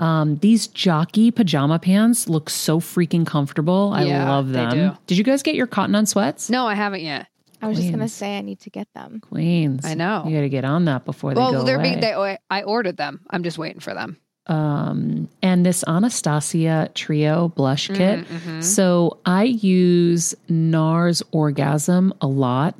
[0.00, 3.92] Um, these jockey pajama pants look so freaking comfortable.
[3.94, 4.70] I Yeah, love they them.
[4.94, 4.96] do.
[5.06, 6.48] Did you guys get your cotton on sweats?
[6.50, 7.26] No, I haven't yet.
[7.62, 9.20] I was just gonna say I need to get them.
[9.20, 9.84] Queens.
[9.84, 10.24] I know.
[10.26, 11.82] You got to get on that before they go they're away.
[11.90, 13.20] being, they, I ordered them.
[13.28, 14.16] I'm just waiting for them.
[14.46, 18.26] um, and this Anastasia Trio blush kit.
[18.26, 18.64] mhm.
[18.64, 22.74] So I use NARS Orgasm a lot.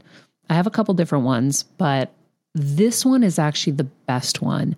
[0.49, 2.11] I have a couple different ones, but
[2.55, 4.75] this one is actually the best one.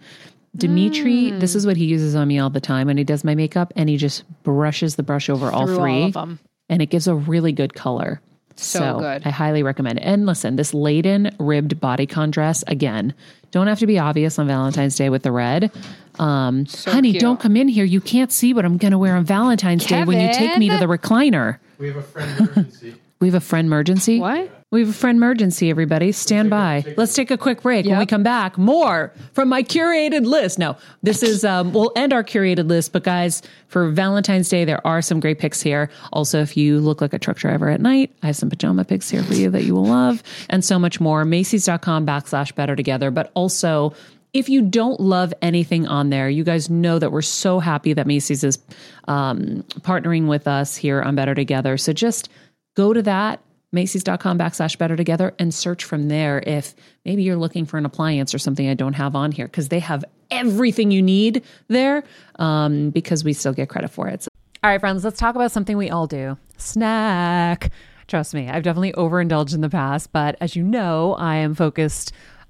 [0.56, 1.40] Dimitri, Mm.
[1.40, 3.72] this is what he uses on me all the time, and he does my makeup,
[3.76, 6.38] and he just brushes the brush over all three, all of them.
[6.68, 8.20] and it gives a really good color.
[8.54, 9.22] So good.
[9.24, 10.02] I highly recommend it.
[10.02, 13.14] And listen, this laden ribbed bodycon dress again.
[13.50, 15.70] Don't have to be obvious on Valentine's Day with the red.
[16.18, 17.22] Um, So honey, cute.
[17.22, 17.86] don't come in here.
[17.86, 20.68] You can't see what I'm going to wear on Valentine's Day when you take me
[20.68, 21.56] to the recliner.
[21.78, 22.94] We have a friend emergency.
[23.20, 24.20] We have a friend emergency.
[24.20, 24.50] What?
[24.72, 26.12] We have a friend emergency, everybody.
[26.12, 26.82] Stand by.
[26.96, 27.84] Let's take a quick break.
[27.84, 30.58] When we come back, more from my curated list.
[30.58, 34.84] No, this is, um, we'll end our curated list, but guys, for Valentine's Day, there
[34.86, 35.90] are some great picks here.
[36.10, 39.10] Also, if you look like a truck driver at night, I have some pajama picks
[39.10, 41.26] here for you that you will love, and so much more.
[41.26, 43.92] Macy's.com backslash better together, but also,
[44.32, 48.06] if you don't love anything on there, you guys know that we're so happy that
[48.06, 48.58] Macy's is
[49.06, 51.76] um, partnering with us here on Better Together.
[51.76, 52.30] So just
[52.74, 57.64] go to that Macy's.com backslash better together and search from there if maybe you're looking
[57.64, 61.02] for an appliance or something I don't have on here because they have everything you
[61.02, 62.04] need there
[62.36, 64.22] um, because we still get credit for it.
[64.22, 64.28] So
[64.62, 67.70] All right, friends, let's talk about something we all do snack.
[68.08, 72.12] Trust me, I've definitely overindulged in the past, but as you know, I am focused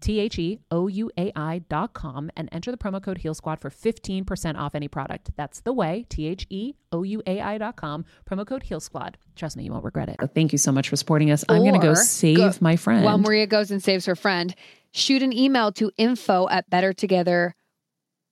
[0.00, 3.34] T H E O U A I dot com, and enter the promo code Heal
[3.34, 5.30] Squad for 15% off any product.
[5.36, 8.80] That's the Ouai, T H E O U A I dot com, promo code Heal
[8.80, 9.18] Squad.
[9.36, 10.16] Trust me, you won't regret it.
[10.34, 11.44] Thank you so much for supporting us.
[11.48, 13.04] I'm going to go save go- my friend.
[13.04, 14.54] While Maria goes and saves her friend,
[14.92, 17.52] shoot an email to info at bettertogether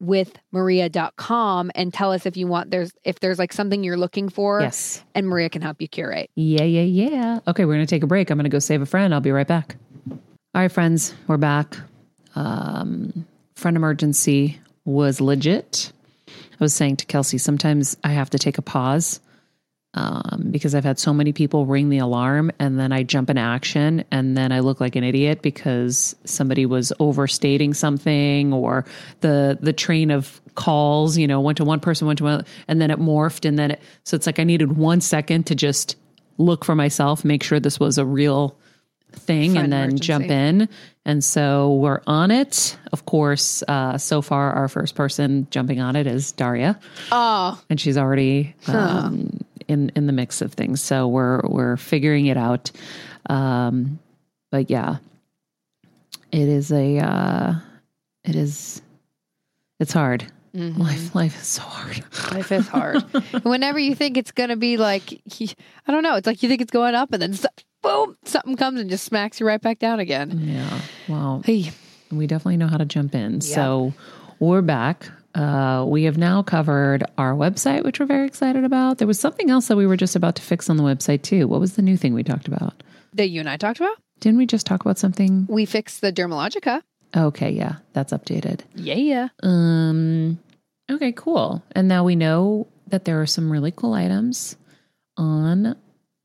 [0.00, 4.28] with maria.com and tell us if you want there's if there's like something you're looking
[4.28, 5.02] for yes.
[5.14, 6.30] and Maria can help you curate.
[6.36, 7.40] Yeah, yeah, yeah.
[7.48, 8.30] Okay, we're going to take a break.
[8.30, 9.12] I'm going to go save a friend.
[9.12, 9.76] I'll be right back.
[10.54, 11.76] All right, friends, we're back.
[12.34, 15.92] Um, friend emergency was legit.
[16.26, 19.20] I was saying to Kelsey, sometimes I have to take a pause
[19.92, 23.42] um, because I've had so many people ring the alarm and then I jump into
[23.42, 28.86] action and then I look like an idiot because somebody was overstating something or
[29.20, 32.80] the the train of calls, you know, went to one person, went to one, and
[32.80, 33.82] then it morphed and then it.
[34.04, 35.96] So it's like I needed one second to just
[36.38, 38.56] look for myself, make sure this was a real
[39.12, 40.04] thing, Friend and then emergency.
[40.06, 40.68] jump in.
[41.04, 42.76] And so we're on it.
[42.92, 46.78] Of course, uh, so far our first person jumping on it is Daria
[47.10, 50.82] Oh, and she's already um, in in the mix of things.
[50.82, 52.70] So we're we're figuring it out.
[53.30, 53.98] Um,
[54.50, 54.96] but yeah,
[56.30, 57.54] it is a uh,
[58.24, 58.82] it is
[59.80, 60.30] it's hard.
[60.54, 60.80] Mm-hmm.
[60.80, 62.04] Life life is so hard.
[62.34, 63.02] life is hard.
[63.44, 66.60] Whenever you think it's going to be like I don't know, it's like you think
[66.60, 67.34] it's going up and then
[67.82, 70.38] boom, something comes and just smacks you right back down again.
[70.42, 70.80] Yeah.
[71.08, 71.70] Well, Hey,
[72.10, 73.40] we definitely know how to jump in.
[73.40, 73.92] So
[74.38, 75.08] we're back.
[75.34, 78.98] Uh, we have now covered our website, which we're very excited about.
[78.98, 81.46] There was something else that we were just about to fix on the website too.
[81.46, 82.82] What was the new thing we talked about?
[83.14, 83.96] that you and I talked about.
[84.20, 85.46] Didn't we just talk about something?
[85.48, 86.82] We fixed the Dermalogica.
[87.16, 88.60] Okay, yeah, that's updated.
[88.74, 89.28] Yeah, yeah.
[89.42, 90.38] Um
[90.90, 91.62] okay, cool.
[91.72, 94.56] And now we know that there are some really cool items
[95.16, 95.74] on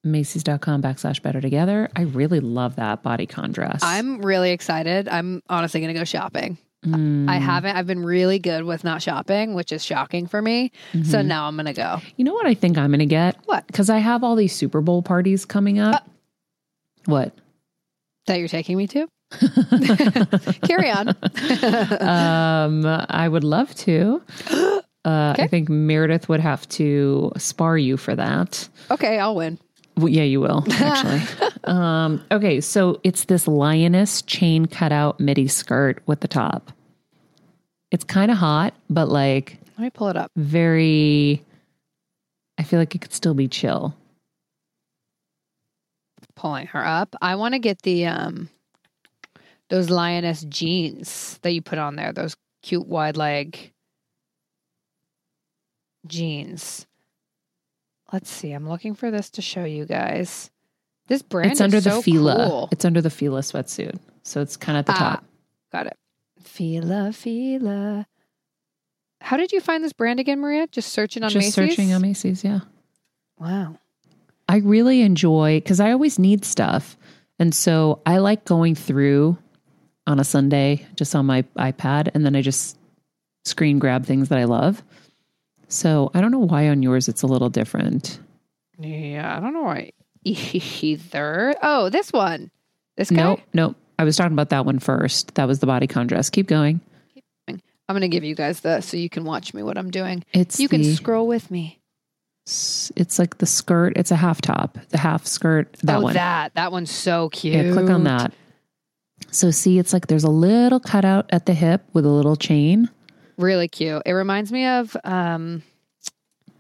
[0.04, 1.90] Macy's.com backslash better together.
[1.96, 3.80] I really love that bodycon dress.
[3.84, 5.08] I'm really excited.
[5.08, 6.58] I'm honestly going to go shopping.
[6.86, 7.78] Mm, I haven't.
[7.78, 10.74] I've been really good with not shopping, which is shocking for me.
[11.06, 12.02] So now I'm going to go.
[12.18, 13.38] you know what I think I'm gonna get?
[13.46, 13.66] What?
[13.68, 16.06] Because I have all these Super Bowl parties coming up.
[17.06, 17.34] what?
[18.28, 19.08] That you're taking me to?
[20.68, 21.10] Carry on.
[22.02, 24.22] um I would love to.
[25.06, 28.70] Uh, I think Meredith would have to spar you for that.
[28.90, 29.60] okay, I'll win.
[29.96, 31.22] Well, yeah, you will actually.
[31.66, 36.72] um, okay, so it's this lioness chain cutout midi skirt with the top.
[37.92, 40.32] It's kind of hot, but like Let me pull it up.
[40.36, 41.44] very.
[42.58, 43.96] I feel like it could still be chill.
[46.36, 47.16] Pulling her up.
[47.22, 48.50] I want to get the um
[49.70, 52.12] those lioness jeans that you put on there.
[52.14, 53.72] Those cute wide leg
[56.08, 56.86] jeans.
[58.14, 58.52] Let's see.
[58.52, 60.50] I'm looking for this to show you guys.
[61.08, 62.48] This brand it's under the so Fila.
[62.48, 62.70] cool.
[62.72, 65.26] It's under the Fila sweatsuit, so it's kind of at the Ah, top.
[65.72, 65.98] Got it.
[66.42, 68.06] Fila, Fila.
[69.20, 70.68] How did you find this brand again, Maria?
[70.68, 71.54] Just searching on Just Macy's.
[71.56, 72.44] searching on Macy's.
[72.44, 72.60] Yeah,
[73.40, 73.78] Wow.
[74.48, 76.96] I really enjoy because I always need stuff,
[77.40, 79.38] and so I like going through
[80.06, 82.78] on a Sunday just on my iPad, and then I just
[83.46, 84.84] screen grab things that I love.
[85.74, 88.20] So I don't know why on yours it's a little different.
[88.78, 89.92] Yeah, I don't know why
[90.24, 91.56] either.
[91.64, 92.52] Oh, this one.
[92.96, 93.16] This guy.
[93.16, 93.76] Nope, nope.
[93.98, 95.34] I was talking about that one first.
[95.36, 96.30] That was the bodycon dress.
[96.30, 96.80] Keep going.
[97.48, 97.60] I'm
[97.90, 100.24] going to give you guys the so you can watch me what I'm doing.
[100.32, 101.80] It's You can scroll with me.
[102.46, 103.94] It's like the skirt.
[103.96, 105.74] It's a half top, the half skirt.
[105.84, 106.14] That oh, one.
[106.14, 106.54] that.
[106.54, 107.56] That one's so cute.
[107.56, 108.34] Yeah, click on that.
[109.32, 112.90] So see, it's like there's a little cutout at the hip with a little chain.
[113.38, 114.02] Really cute.
[114.06, 115.64] It reminds me of um,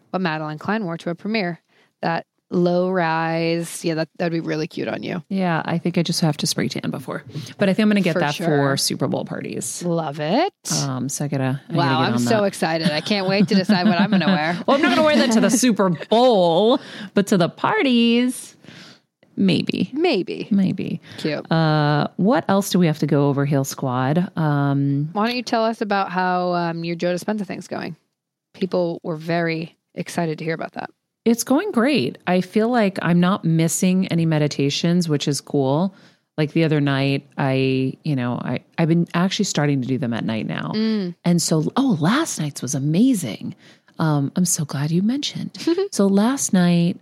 [0.09, 1.59] what Madelyn Cline wore to a premiere.
[2.01, 3.83] That low rise.
[3.83, 5.23] Yeah, that that'd be really cute on you.
[5.29, 7.23] Yeah, I think I just have to spray tan before,
[7.57, 8.45] but I think I'm going to get For that sure.
[8.47, 9.83] for Super Bowl parties.
[9.83, 10.53] Love it.
[10.83, 11.61] Um, so I gotta.
[11.69, 12.43] I wow, gotta I'm so that.
[12.45, 12.91] excited.
[12.91, 14.59] I can't wait to decide what I'm going to wear.
[14.67, 16.79] Well, I'm not going to wear that to the Super Bowl,
[17.13, 18.52] but to the parties,
[19.35, 20.47] maybe, Maybe.
[20.51, 21.01] maybe.
[21.17, 21.49] Cute.
[21.51, 24.31] Uh, what else do we have to go over, Heal Squad?
[24.37, 27.95] Um, Why don't you tell us about how um, your Joe Dispenza thing's going?
[28.53, 30.89] People were very excited to hear about that.
[31.25, 32.17] It's going great.
[32.27, 35.93] I feel like I'm not missing any meditations, which is cool.
[36.37, 40.13] Like the other night, I, you know, I I've been actually starting to do them
[40.13, 40.71] at night now.
[41.23, 43.55] And so oh, last night's was amazing.
[43.99, 45.51] Um I'm so glad you mentioned.
[45.91, 46.97] so last night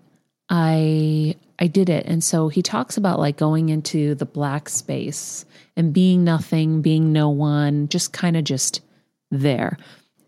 [0.50, 2.06] I I did it.
[2.08, 5.46] And so he talks about like going into the black space
[5.78, 8.82] and being nothing, being no one, just kind of just
[9.30, 9.78] there.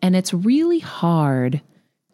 [0.01, 1.61] And it's really hard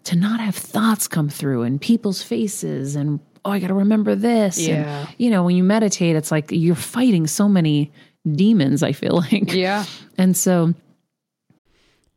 [0.05, 4.15] to not have thoughts come through and people's faces and oh I got to remember
[4.15, 5.07] this and Yeah.
[5.17, 7.91] you know when you meditate it's like you're fighting so many
[8.29, 9.53] demons, I feel like.
[9.53, 9.85] Yeah.
[10.17, 10.73] And so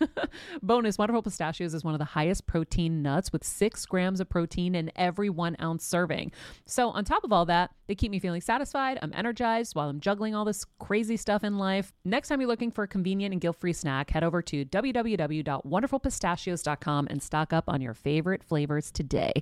[0.62, 4.74] Bonus Wonderful Pistachios is one of the highest protein nuts with six grams of protein
[4.74, 6.32] in every one ounce serving.
[6.66, 8.98] So, on top of all that, they keep me feeling satisfied.
[9.02, 11.92] I'm energized while I'm juggling all this crazy stuff in life.
[12.04, 17.06] Next time you're looking for a convenient and guilt free snack, head over to www.wonderfulpistachios.com
[17.10, 19.32] and stock up on your favorite flavors today,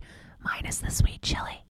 [0.41, 1.65] minus the sweet chili.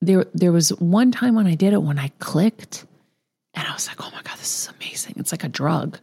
[0.00, 2.86] there there was one time when I did it when I clicked
[3.54, 5.14] and I was like, "Oh my god, this is amazing.
[5.18, 5.98] It's like a drug."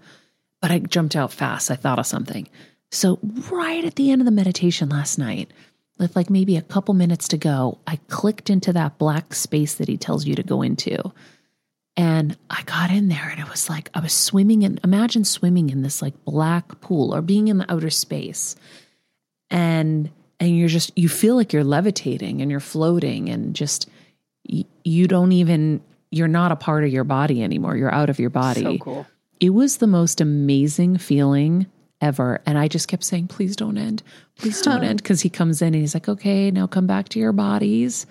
[0.67, 1.71] But I jumped out fast.
[1.71, 2.45] I thought of something.
[2.91, 5.49] So right at the end of the meditation last night,
[5.97, 9.87] with like maybe a couple minutes to go, I clicked into that black space that
[9.87, 11.13] he tells you to go into.
[11.95, 15.69] And I got in there and it was like I was swimming in imagine swimming
[15.69, 18.57] in this like black pool or being in the outer space.
[19.49, 23.89] And and you're just you feel like you're levitating and you're floating and just
[24.49, 25.79] y- you don't even
[26.11, 27.77] you're not a part of your body anymore.
[27.77, 28.63] You're out of your body.
[28.63, 29.07] So cool.
[29.39, 31.67] It was the most amazing feeling
[32.01, 32.41] ever.
[32.45, 34.03] And I just kept saying, please don't end.
[34.37, 35.01] Please don't end.
[35.03, 38.05] Because he comes in and he's like, okay, now come back to your bodies.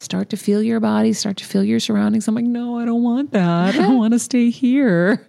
[0.00, 2.26] Start to feel your body, start to feel your surroundings.
[2.26, 3.76] I'm like, no, I don't want that.
[3.76, 5.24] I want to stay here.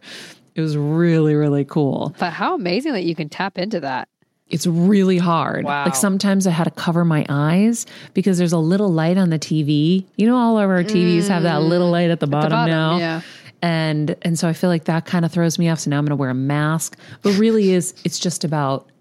[0.56, 2.16] It was really, really cool.
[2.18, 4.10] But how amazing that you can tap into that.
[4.48, 5.66] It's really hard.
[5.66, 5.86] Wow.
[5.86, 9.40] Like sometimes I had to cover my eyes because there's a little light on the
[9.40, 10.06] TV.
[10.16, 11.94] You know, all of our TVs have that little mm.
[11.94, 12.98] light at the bottom, bottom, now.
[12.98, 13.22] yeah.
[13.64, 15.80] And and so I feel like that kind of throws me off.
[15.80, 16.98] So now I'm gonna wear a mask.
[17.22, 18.92] But really is it's just about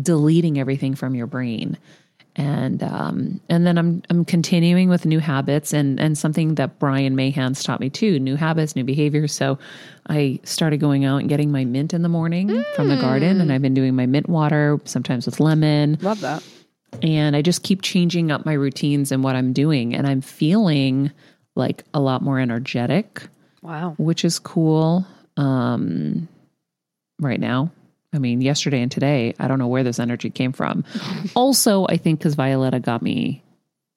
[0.00, 1.76] deleting everything from your brain.
[2.36, 7.16] And um, and then I'm I'm continuing with new habits and and something that Brian
[7.16, 9.32] Mahans taught me too, new habits, new behaviors.
[9.32, 9.58] So
[10.06, 13.52] I started going out and getting my mint in the morning from the garden, and
[13.52, 16.44] I've been doing my mint water sometimes with lemon Love that.
[17.02, 19.92] and I just keep changing up my routines and what I'm doing.
[19.92, 21.10] And I'm feeling
[21.56, 23.22] like a lot more energetic,
[23.62, 23.94] Wow.
[23.98, 25.06] which is cool
[25.36, 26.28] um,
[27.20, 27.70] right now.
[28.12, 30.84] I mean, yesterday and today, I don't know where this energy came from.
[31.34, 33.42] also, I think because Violetta got me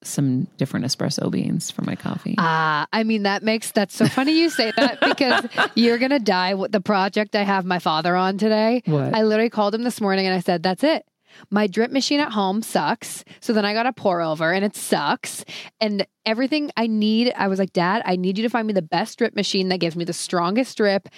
[0.04, 2.36] some different espresso beans for my coffee.
[2.38, 5.46] Ah, I mean that makes that's so funny you say that because
[5.76, 8.82] you're gonna die with the project I have my father on today.
[8.86, 9.14] What?
[9.14, 11.06] I literally called him this morning and I said, That's it.
[11.50, 13.24] My drip machine at home sucks.
[13.40, 15.44] So then I got a pour over and it sucks.
[15.80, 18.82] And everything I need, I was like, Dad, I need you to find me the
[18.82, 21.10] best drip machine that gives me the strongest drip.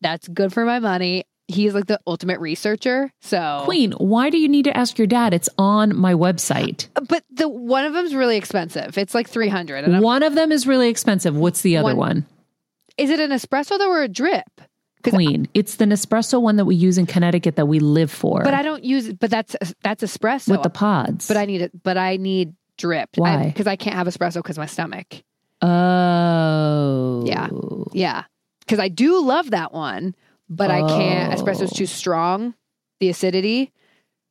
[0.00, 1.24] That's good for my money.
[1.50, 3.10] He's like the ultimate researcher.
[3.22, 5.32] So Queen, why do you need to ask your dad?
[5.32, 6.88] It's on my website.
[6.94, 8.98] Uh, but the one of them's really expensive.
[8.98, 9.84] It's like three hundred.
[9.84, 11.34] And One of them is really expensive.
[11.34, 12.26] What's the other One- one?
[12.98, 14.60] Is it an espresso though or a drip?
[15.10, 15.48] Queen.
[15.54, 18.42] It's the Nespresso one that we use in Connecticut that we live for.
[18.42, 19.12] But I don't use.
[19.12, 20.50] But that's that's espresso.
[20.52, 21.28] with the pods.
[21.28, 21.82] but I need it.
[21.82, 23.10] But I need drip.
[23.16, 23.46] Why?
[23.46, 25.22] Because I, can't have espresso because my stomach.
[25.62, 27.48] oh Yeah.
[27.92, 28.24] Yeah.
[28.60, 30.14] Because I do love that one,
[30.48, 31.32] but I can't.
[31.32, 31.76] Espresso's Oh.
[31.76, 32.54] too strong.
[33.00, 33.72] The acidity.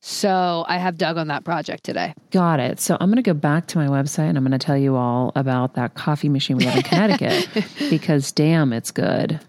[0.00, 2.14] So I have dug on that project today.
[2.30, 2.78] Got it.
[2.78, 4.94] So I'm going to go back to my website and I'm going to tell you
[4.94, 7.48] all about that coffee machine we have in Connecticut
[7.90, 9.40] because damn, it's good.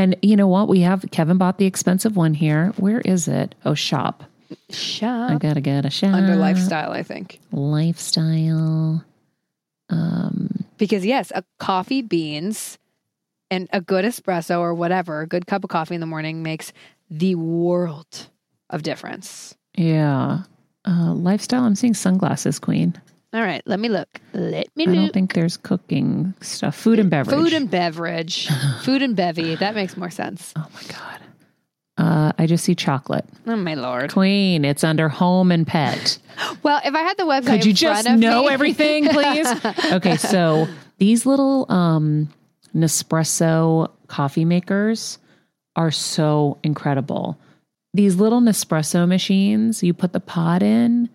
[0.00, 0.68] And you know what?
[0.68, 2.72] We have Kevin bought the expensive one here.
[2.78, 3.54] Where is it?
[3.66, 4.24] Oh, shop.
[4.70, 5.30] Shop.
[5.30, 6.14] I gotta get a shop.
[6.14, 7.38] under lifestyle, I think.
[7.52, 9.04] Lifestyle.
[9.90, 12.78] Um, Because yes, a coffee beans
[13.50, 16.72] and a good espresso or whatever, a good cup of coffee in the morning makes
[17.10, 18.28] the world
[18.70, 19.54] of difference.
[19.74, 20.42] yeah.
[20.86, 21.64] Uh, lifestyle.
[21.64, 22.94] I'm seeing sunglasses, Queen.
[23.32, 24.08] All right, let me look.
[24.32, 24.96] Let me look.
[24.96, 26.74] I don't think there's cooking stuff.
[26.74, 27.36] Food and beverage.
[27.38, 28.48] Food and beverage.
[28.82, 29.54] Food and bevy.
[29.54, 30.52] That makes more sense.
[30.56, 31.16] oh my god.
[31.96, 33.26] Uh, I just see chocolate.
[33.46, 34.10] Oh my lord.
[34.12, 34.64] Queen.
[34.64, 36.18] It's under home and pet.
[36.62, 39.06] Well, if I had the website, Could you in just front of know me- everything,
[39.08, 39.46] please?
[39.92, 40.66] okay, so
[40.96, 42.30] these little um,
[42.74, 45.18] Nespresso coffee makers
[45.76, 47.38] are so incredible.
[47.92, 51.10] These little Nespresso machines, you put the pod in,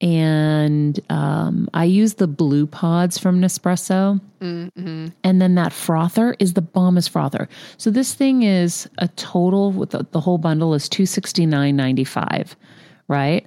[0.00, 4.20] and um, I use the blue pods from Nespresso.
[4.40, 5.12] Mhm.
[5.24, 7.48] And then that frother is the bombest frother.
[7.78, 11.76] So this thing is a total with the, the whole bundle is two sixty nine
[11.76, 12.54] ninety five,
[13.08, 13.46] right?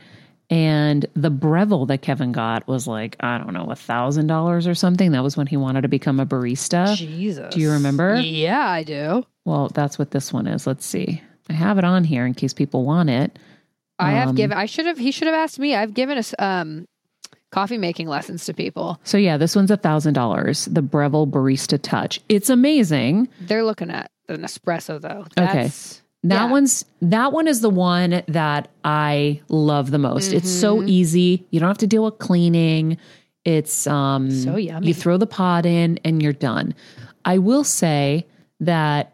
[0.52, 4.74] And the Breville that Kevin got was like, I don't know, a thousand dollars or
[4.74, 5.12] something.
[5.12, 6.95] That was when he wanted to become a barista.
[6.95, 7.54] Jesus.
[7.54, 8.20] Do you remember?
[8.20, 9.24] Yeah, I do.
[9.45, 10.66] Well, that's what this one is.
[10.66, 11.22] Let's see.
[11.52, 13.38] I have it on here in case people want it.
[14.00, 14.58] I have Um, given.
[14.58, 14.97] I should have.
[14.97, 15.76] He should have asked me.
[15.76, 16.88] I've given us um,
[17.52, 19.00] coffee making lessons to people.
[19.04, 20.66] So yeah, this one's a thousand dollars.
[20.66, 22.22] The Breville Barista Touch.
[22.30, 23.28] It's amazing.
[23.41, 25.26] They're looking at an espresso though.
[25.38, 25.70] Okay.
[26.24, 26.52] That Yeah.
[26.52, 30.34] one's that one is the one that I love the most.
[30.34, 30.89] It's so Mm-hmm.
[30.89, 31.45] easy.
[31.52, 32.97] You don't have to deal with cleaning.
[33.45, 34.88] It's um So yummy.
[34.88, 36.76] You throw the pod in and you're done.
[37.26, 38.26] I will say
[38.60, 39.14] that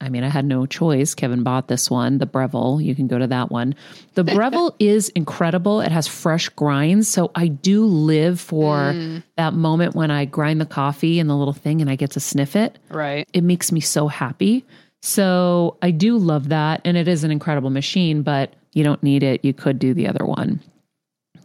[0.00, 1.14] I mean I had no choice.
[1.14, 2.80] Kevin bought this one, the Breville.
[2.80, 3.74] You can go to that one.
[4.14, 5.80] The Breville is incredible.
[5.80, 9.22] It has fresh grinds, so I do live for Mm.
[9.36, 12.20] that moment when I grind the coffee and the little thing and I get to
[12.20, 13.26] sniff it right.
[13.32, 14.64] it makes me so happy.
[15.02, 16.80] So I do love that.
[16.84, 19.44] And it is an incredible machine, but you don't need it.
[19.44, 20.60] You could do the other one.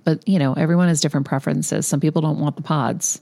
[0.04, 1.86] But, you know, everyone has different preferences.
[1.86, 3.22] Some people don't want the pods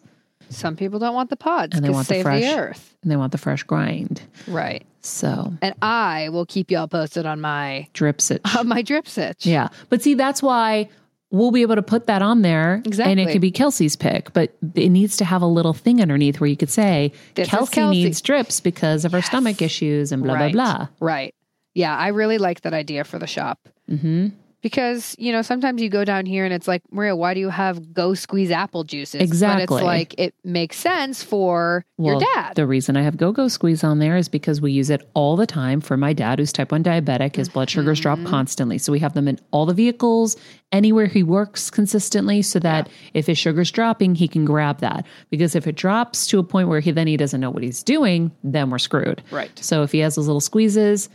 [0.50, 2.98] Some people don't want the pods And they want the save the, fresh- earth.
[3.04, 4.22] and they want the fresh grind.
[4.48, 4.86] Right.
[5.02, 8.42] So And I will keep y'all posted on my drips it.
[8.58, 9.46] on my drip sitch.
[9.46, 9.70] yeah.
[9.90, 10.90] But see, that's why
[11.32, 12.82] we'll be able to put that on there.
[12.86, 13.12] exactly.
[13.12, 16.40] And it could be Kelsey's pick, but it needs to have a little thing underneath
[16.42, 20.34] where you could say, Kelsey, Kelsey." needs drips because of her stomach issues and blah,
[20.34, 20.52] right.
[20.52, 20.88] blah, blah.
[21.00, 21.36] Right.
[21.76, 23.60] Yeah, I really like that idea for the shop.
[23.88, 24.30] hmm
[24.62, 27.48] Because, you know, sometimes you go down here and it's like, Maria, why do you
[27.50, 29.20] have go squeeze apple juices?
[29.20, 29.64] But Exactly.
[29.78, 32.56] it's like, it makes sense for Well, your dad.
[32.56, 35.38] The reason I have Go Go Squeeze on there is because we use it all
[35.38, 37.38] the time for my dad, who's type 1 diabetic.
[37.38, 38.28] His blood sugars drop Mm-hmm.
[38.28, 38.78] constantly.
[38.80, 40.36] So we have them in all the vehicles,
[40.74, 45.06] anywhere he works consistently, so that if his sugar's dropping, he can grab that.
[45.30, 47.82] Because if it drops to a point where he then he doesn't know what he's
[47.82, 49.22] doing, then we're screwed.
[49.32, 49.52] Right.
[49.64, 51.08] So if he has those little squeezes,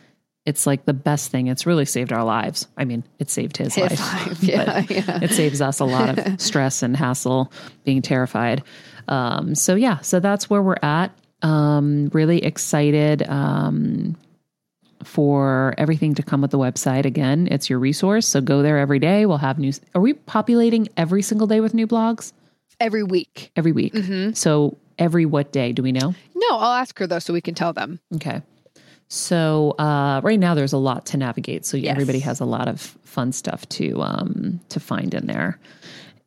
[0.47, 1.47] it's like the best thing.
[1.47, 2.67] It's really saved our lives.
[2.77, 4.01] I mean, it saved his, His life.
[4.01, 5.19] life, yeah, but yeah.
[5.23, 7.51] It saves us a lot of stress and hassle
[7.85, 8.63] being terrified.
[9.09, 11.13] Um, so yeah, so that's where we're at.
[11.43, 14.17] Um, really excited um,
[15.03, 17.05] for everything to come with the website.
[17.05, 18.27] Again, it's your resource.
[18.27, 19.27] So go there every day.
[19.27, 19.81] We'll have news.
[19.95, 22.33] Are we populating every single day with new blogs?
[22.81, 23.51] Every week.
[23.57, 23.93] Every week.
[23.95, 24.33] Mm-hmm.
[24.33, 25.73] So every what day?
[25.73, 26.15] Do we know?
[26.35, 28.01] No, I'll ask her though so we can tell them.
[28.17, 28.43] Okay.
[29.15, 31.65] So uh, right now there's a lot to navigate.
[31.65, 31.93] So Yes.
[31.93, 35.59] everybody has a lot of fun stuff to um, to find in there.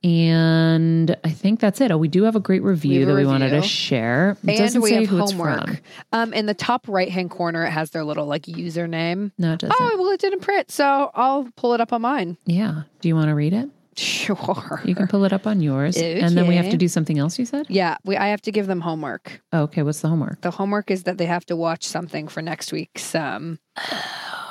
[0.03, 1.91] And I think that's it.
[1.91, 4.37] Oh, we do have a great review a that we wanted to share.
[4.47, 5.81] It And we say have homework.
[6.13, 9.31] Um, in the top right hand corner, it has their little like username.
[9.37, 9.75] No, it doesn't.
[9.77, 12.37] Oh, well, it didn't print, so I'll pull it up on mine.
[12.45, 12.83] Yeah.
[13.01, 13.69] Do you want to read it?
[13.97, 14.81] Sure.
[14.85, 15.97] You can pull it up on yours.
[15.97, 17.65] And then we have to do something else, you said?
[17.69, 19.41] Yeah, we, I have to give them homework.
[19.51, 19.81] Oh, okay.
[19.81, 20.41] What's the homework?
[20.41, 23.15] The homework is that they have to watch something for next week's.
[23.15, 23.59] Um,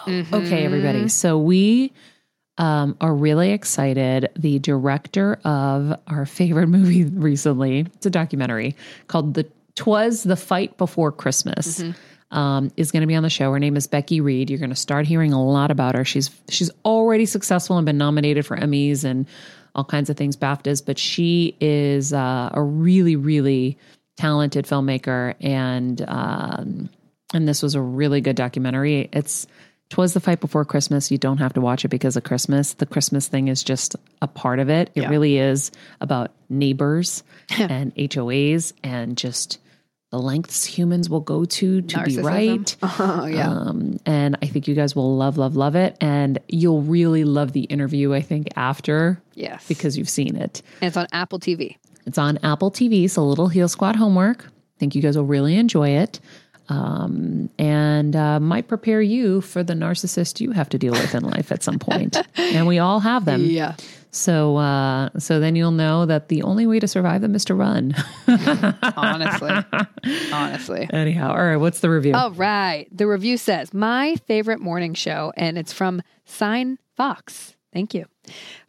[0.08, 0.64] Okay, mhm.
[0.64, 1.08] everybody.
[1.08, 1.92] So we
[2.58, 4.30] um, are really excited.
[4.36, 8.76] The director of our favorite movie recently, it's a documentary
[9.08, 11.82] called "The Twas the Fight Before Christmas."
[12.32, 13.52] Um, is going to be on the show.
[13.52, 14.50] Her name is Becky Read.
[14.50, 16.04] You're going to start hearing a lot about her.
[16.04, 19.26] She's she's already successful and been nominated for Emmys and
[19.76, 20.84] all kinds of things, BAFTAs.
[20.84, 23.78] But she is uh, a really, really
[24.16, 26.90] talented filmmaker, and um,
[27.32, 29.08] and this was a really good documentary.
[29.12, 29.46] It's
[29.90, 31.12] Twas the Fight Before Christmas.
[31.12, 32.74] You don't have to watch it because of Christmas.
[32.74, 34.90] The Christmas thing is just a part of it.
[34.96, 35.10] It Yeah.
[35.10, 35.70] really is
[36.00, 37.22] about neighbors
[37.56, 39.58] and HOAs and just
[40.10, 42.76] the lengths humans will go to to be right.
[42.82, 43.50] Oh, yeah.
[43.50, 45.96] Um, and I think you guys will love, love, love it.
[46.00, 49.66] And you'll really love the interview, I think, after yes.
[49.66, 50.62] because you've seen it.
[50.80, 51.76] and it's on Apple TV.
[52.06, 54.44] It's on Apple TV, so little Heal Squad homework.
[54.44, 56.20] I think you guys will really enjoy it.
[56.68, 61.22] Um, and uh, might prepare you for the narcissist you have to deal with in
[61.24, 62.16] life at some point.
[62.36, 63.44] and we all have them.
[63.44, 63.74] Yeah.
[64.16, 67.54] So, uh, so then you'll know that the only way to survive them is to
[67.54, 67.94] run.
[68.96, 69.52] Honestly.
[70.32, 70.88] Honestly.
[70.90, 71.56] Anyhow, all right.
[71.56, 72.14] What's the review?
[72.14, 72.88] All right.
[72.90, 77.56] The review says, My favorite morning show, and it's from Sign Fox.
[77.74, 78.06] Thank you.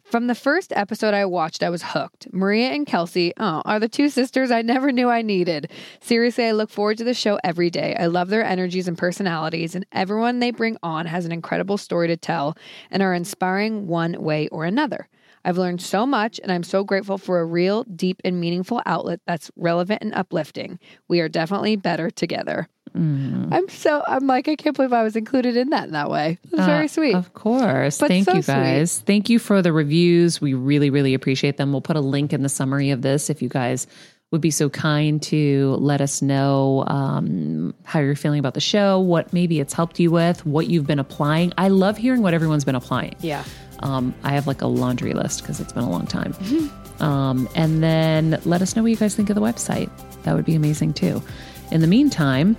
[0.04, 2.28] From the first episode I watched, I was hooked.
[2.30, 5.70] Maria and Kelsey, oh, are the two sisters I never knew I needed.
[6.00, 7.96] Seriously, I look forward to the show every day.
[7.98, 12.08] I love their energies and personalities, and everyone they bring on has an incredible story
[12.08, 12.56] to tell
[12.90, 15.08] and are inspiring one way or another.
[15.48, 19.20] I've learned so much, and I'm so grateful for a real, deep, and meaningful outlet
[19.26, 20.78] that's relevant and uplifting.
[21.08, 22.68] We are definitely better together.
[22.94, 23.48] Mm.
[23.52, 26.38] I'm so I'm like I can't believe I was included in that in that way.
[26.44, 27.14] It's Uh, very sweet.
[27.14, 27.98] Of course.
[27.98, 29.00] But Thank so you guys.
[29.06, 30.40] Thank you for the reviews.
[30.40, 31.72] We really, really appreciate them.
[31.72, 33.86] We'll put a link in the summary of this if you guys
[34.30, 39.00] would be so kind to let us know um, how you're feeling about the show,
[39.00, 41.50] what maybe it's helped you with, what you've been applying.
[41.56, 43.16] I love hearing what everyone's been applying.
[43.20, 43.44] yeah.
[43.80, 46.34] Um, I have like a laundry list because it's been a long time.
[47.00, 49.88] Um, and then let us know what you guys think of the website.
[50.24, 51.22] That would be amazing too.
[51.70, 52.56] In the meantime,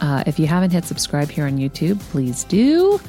[0.00, 3.00] uh, if you haven't hit subscribe here on YouTube, please do.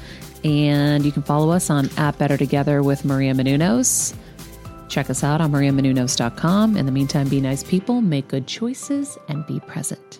[0.44, 4.16] And you can follow us on at Better Together with Maria Menounos.
[4.90, 6.76] Check us out on mariamenounos.com.
[6.76, 10.20] In the meantime, be nice people, make good choices, and be present.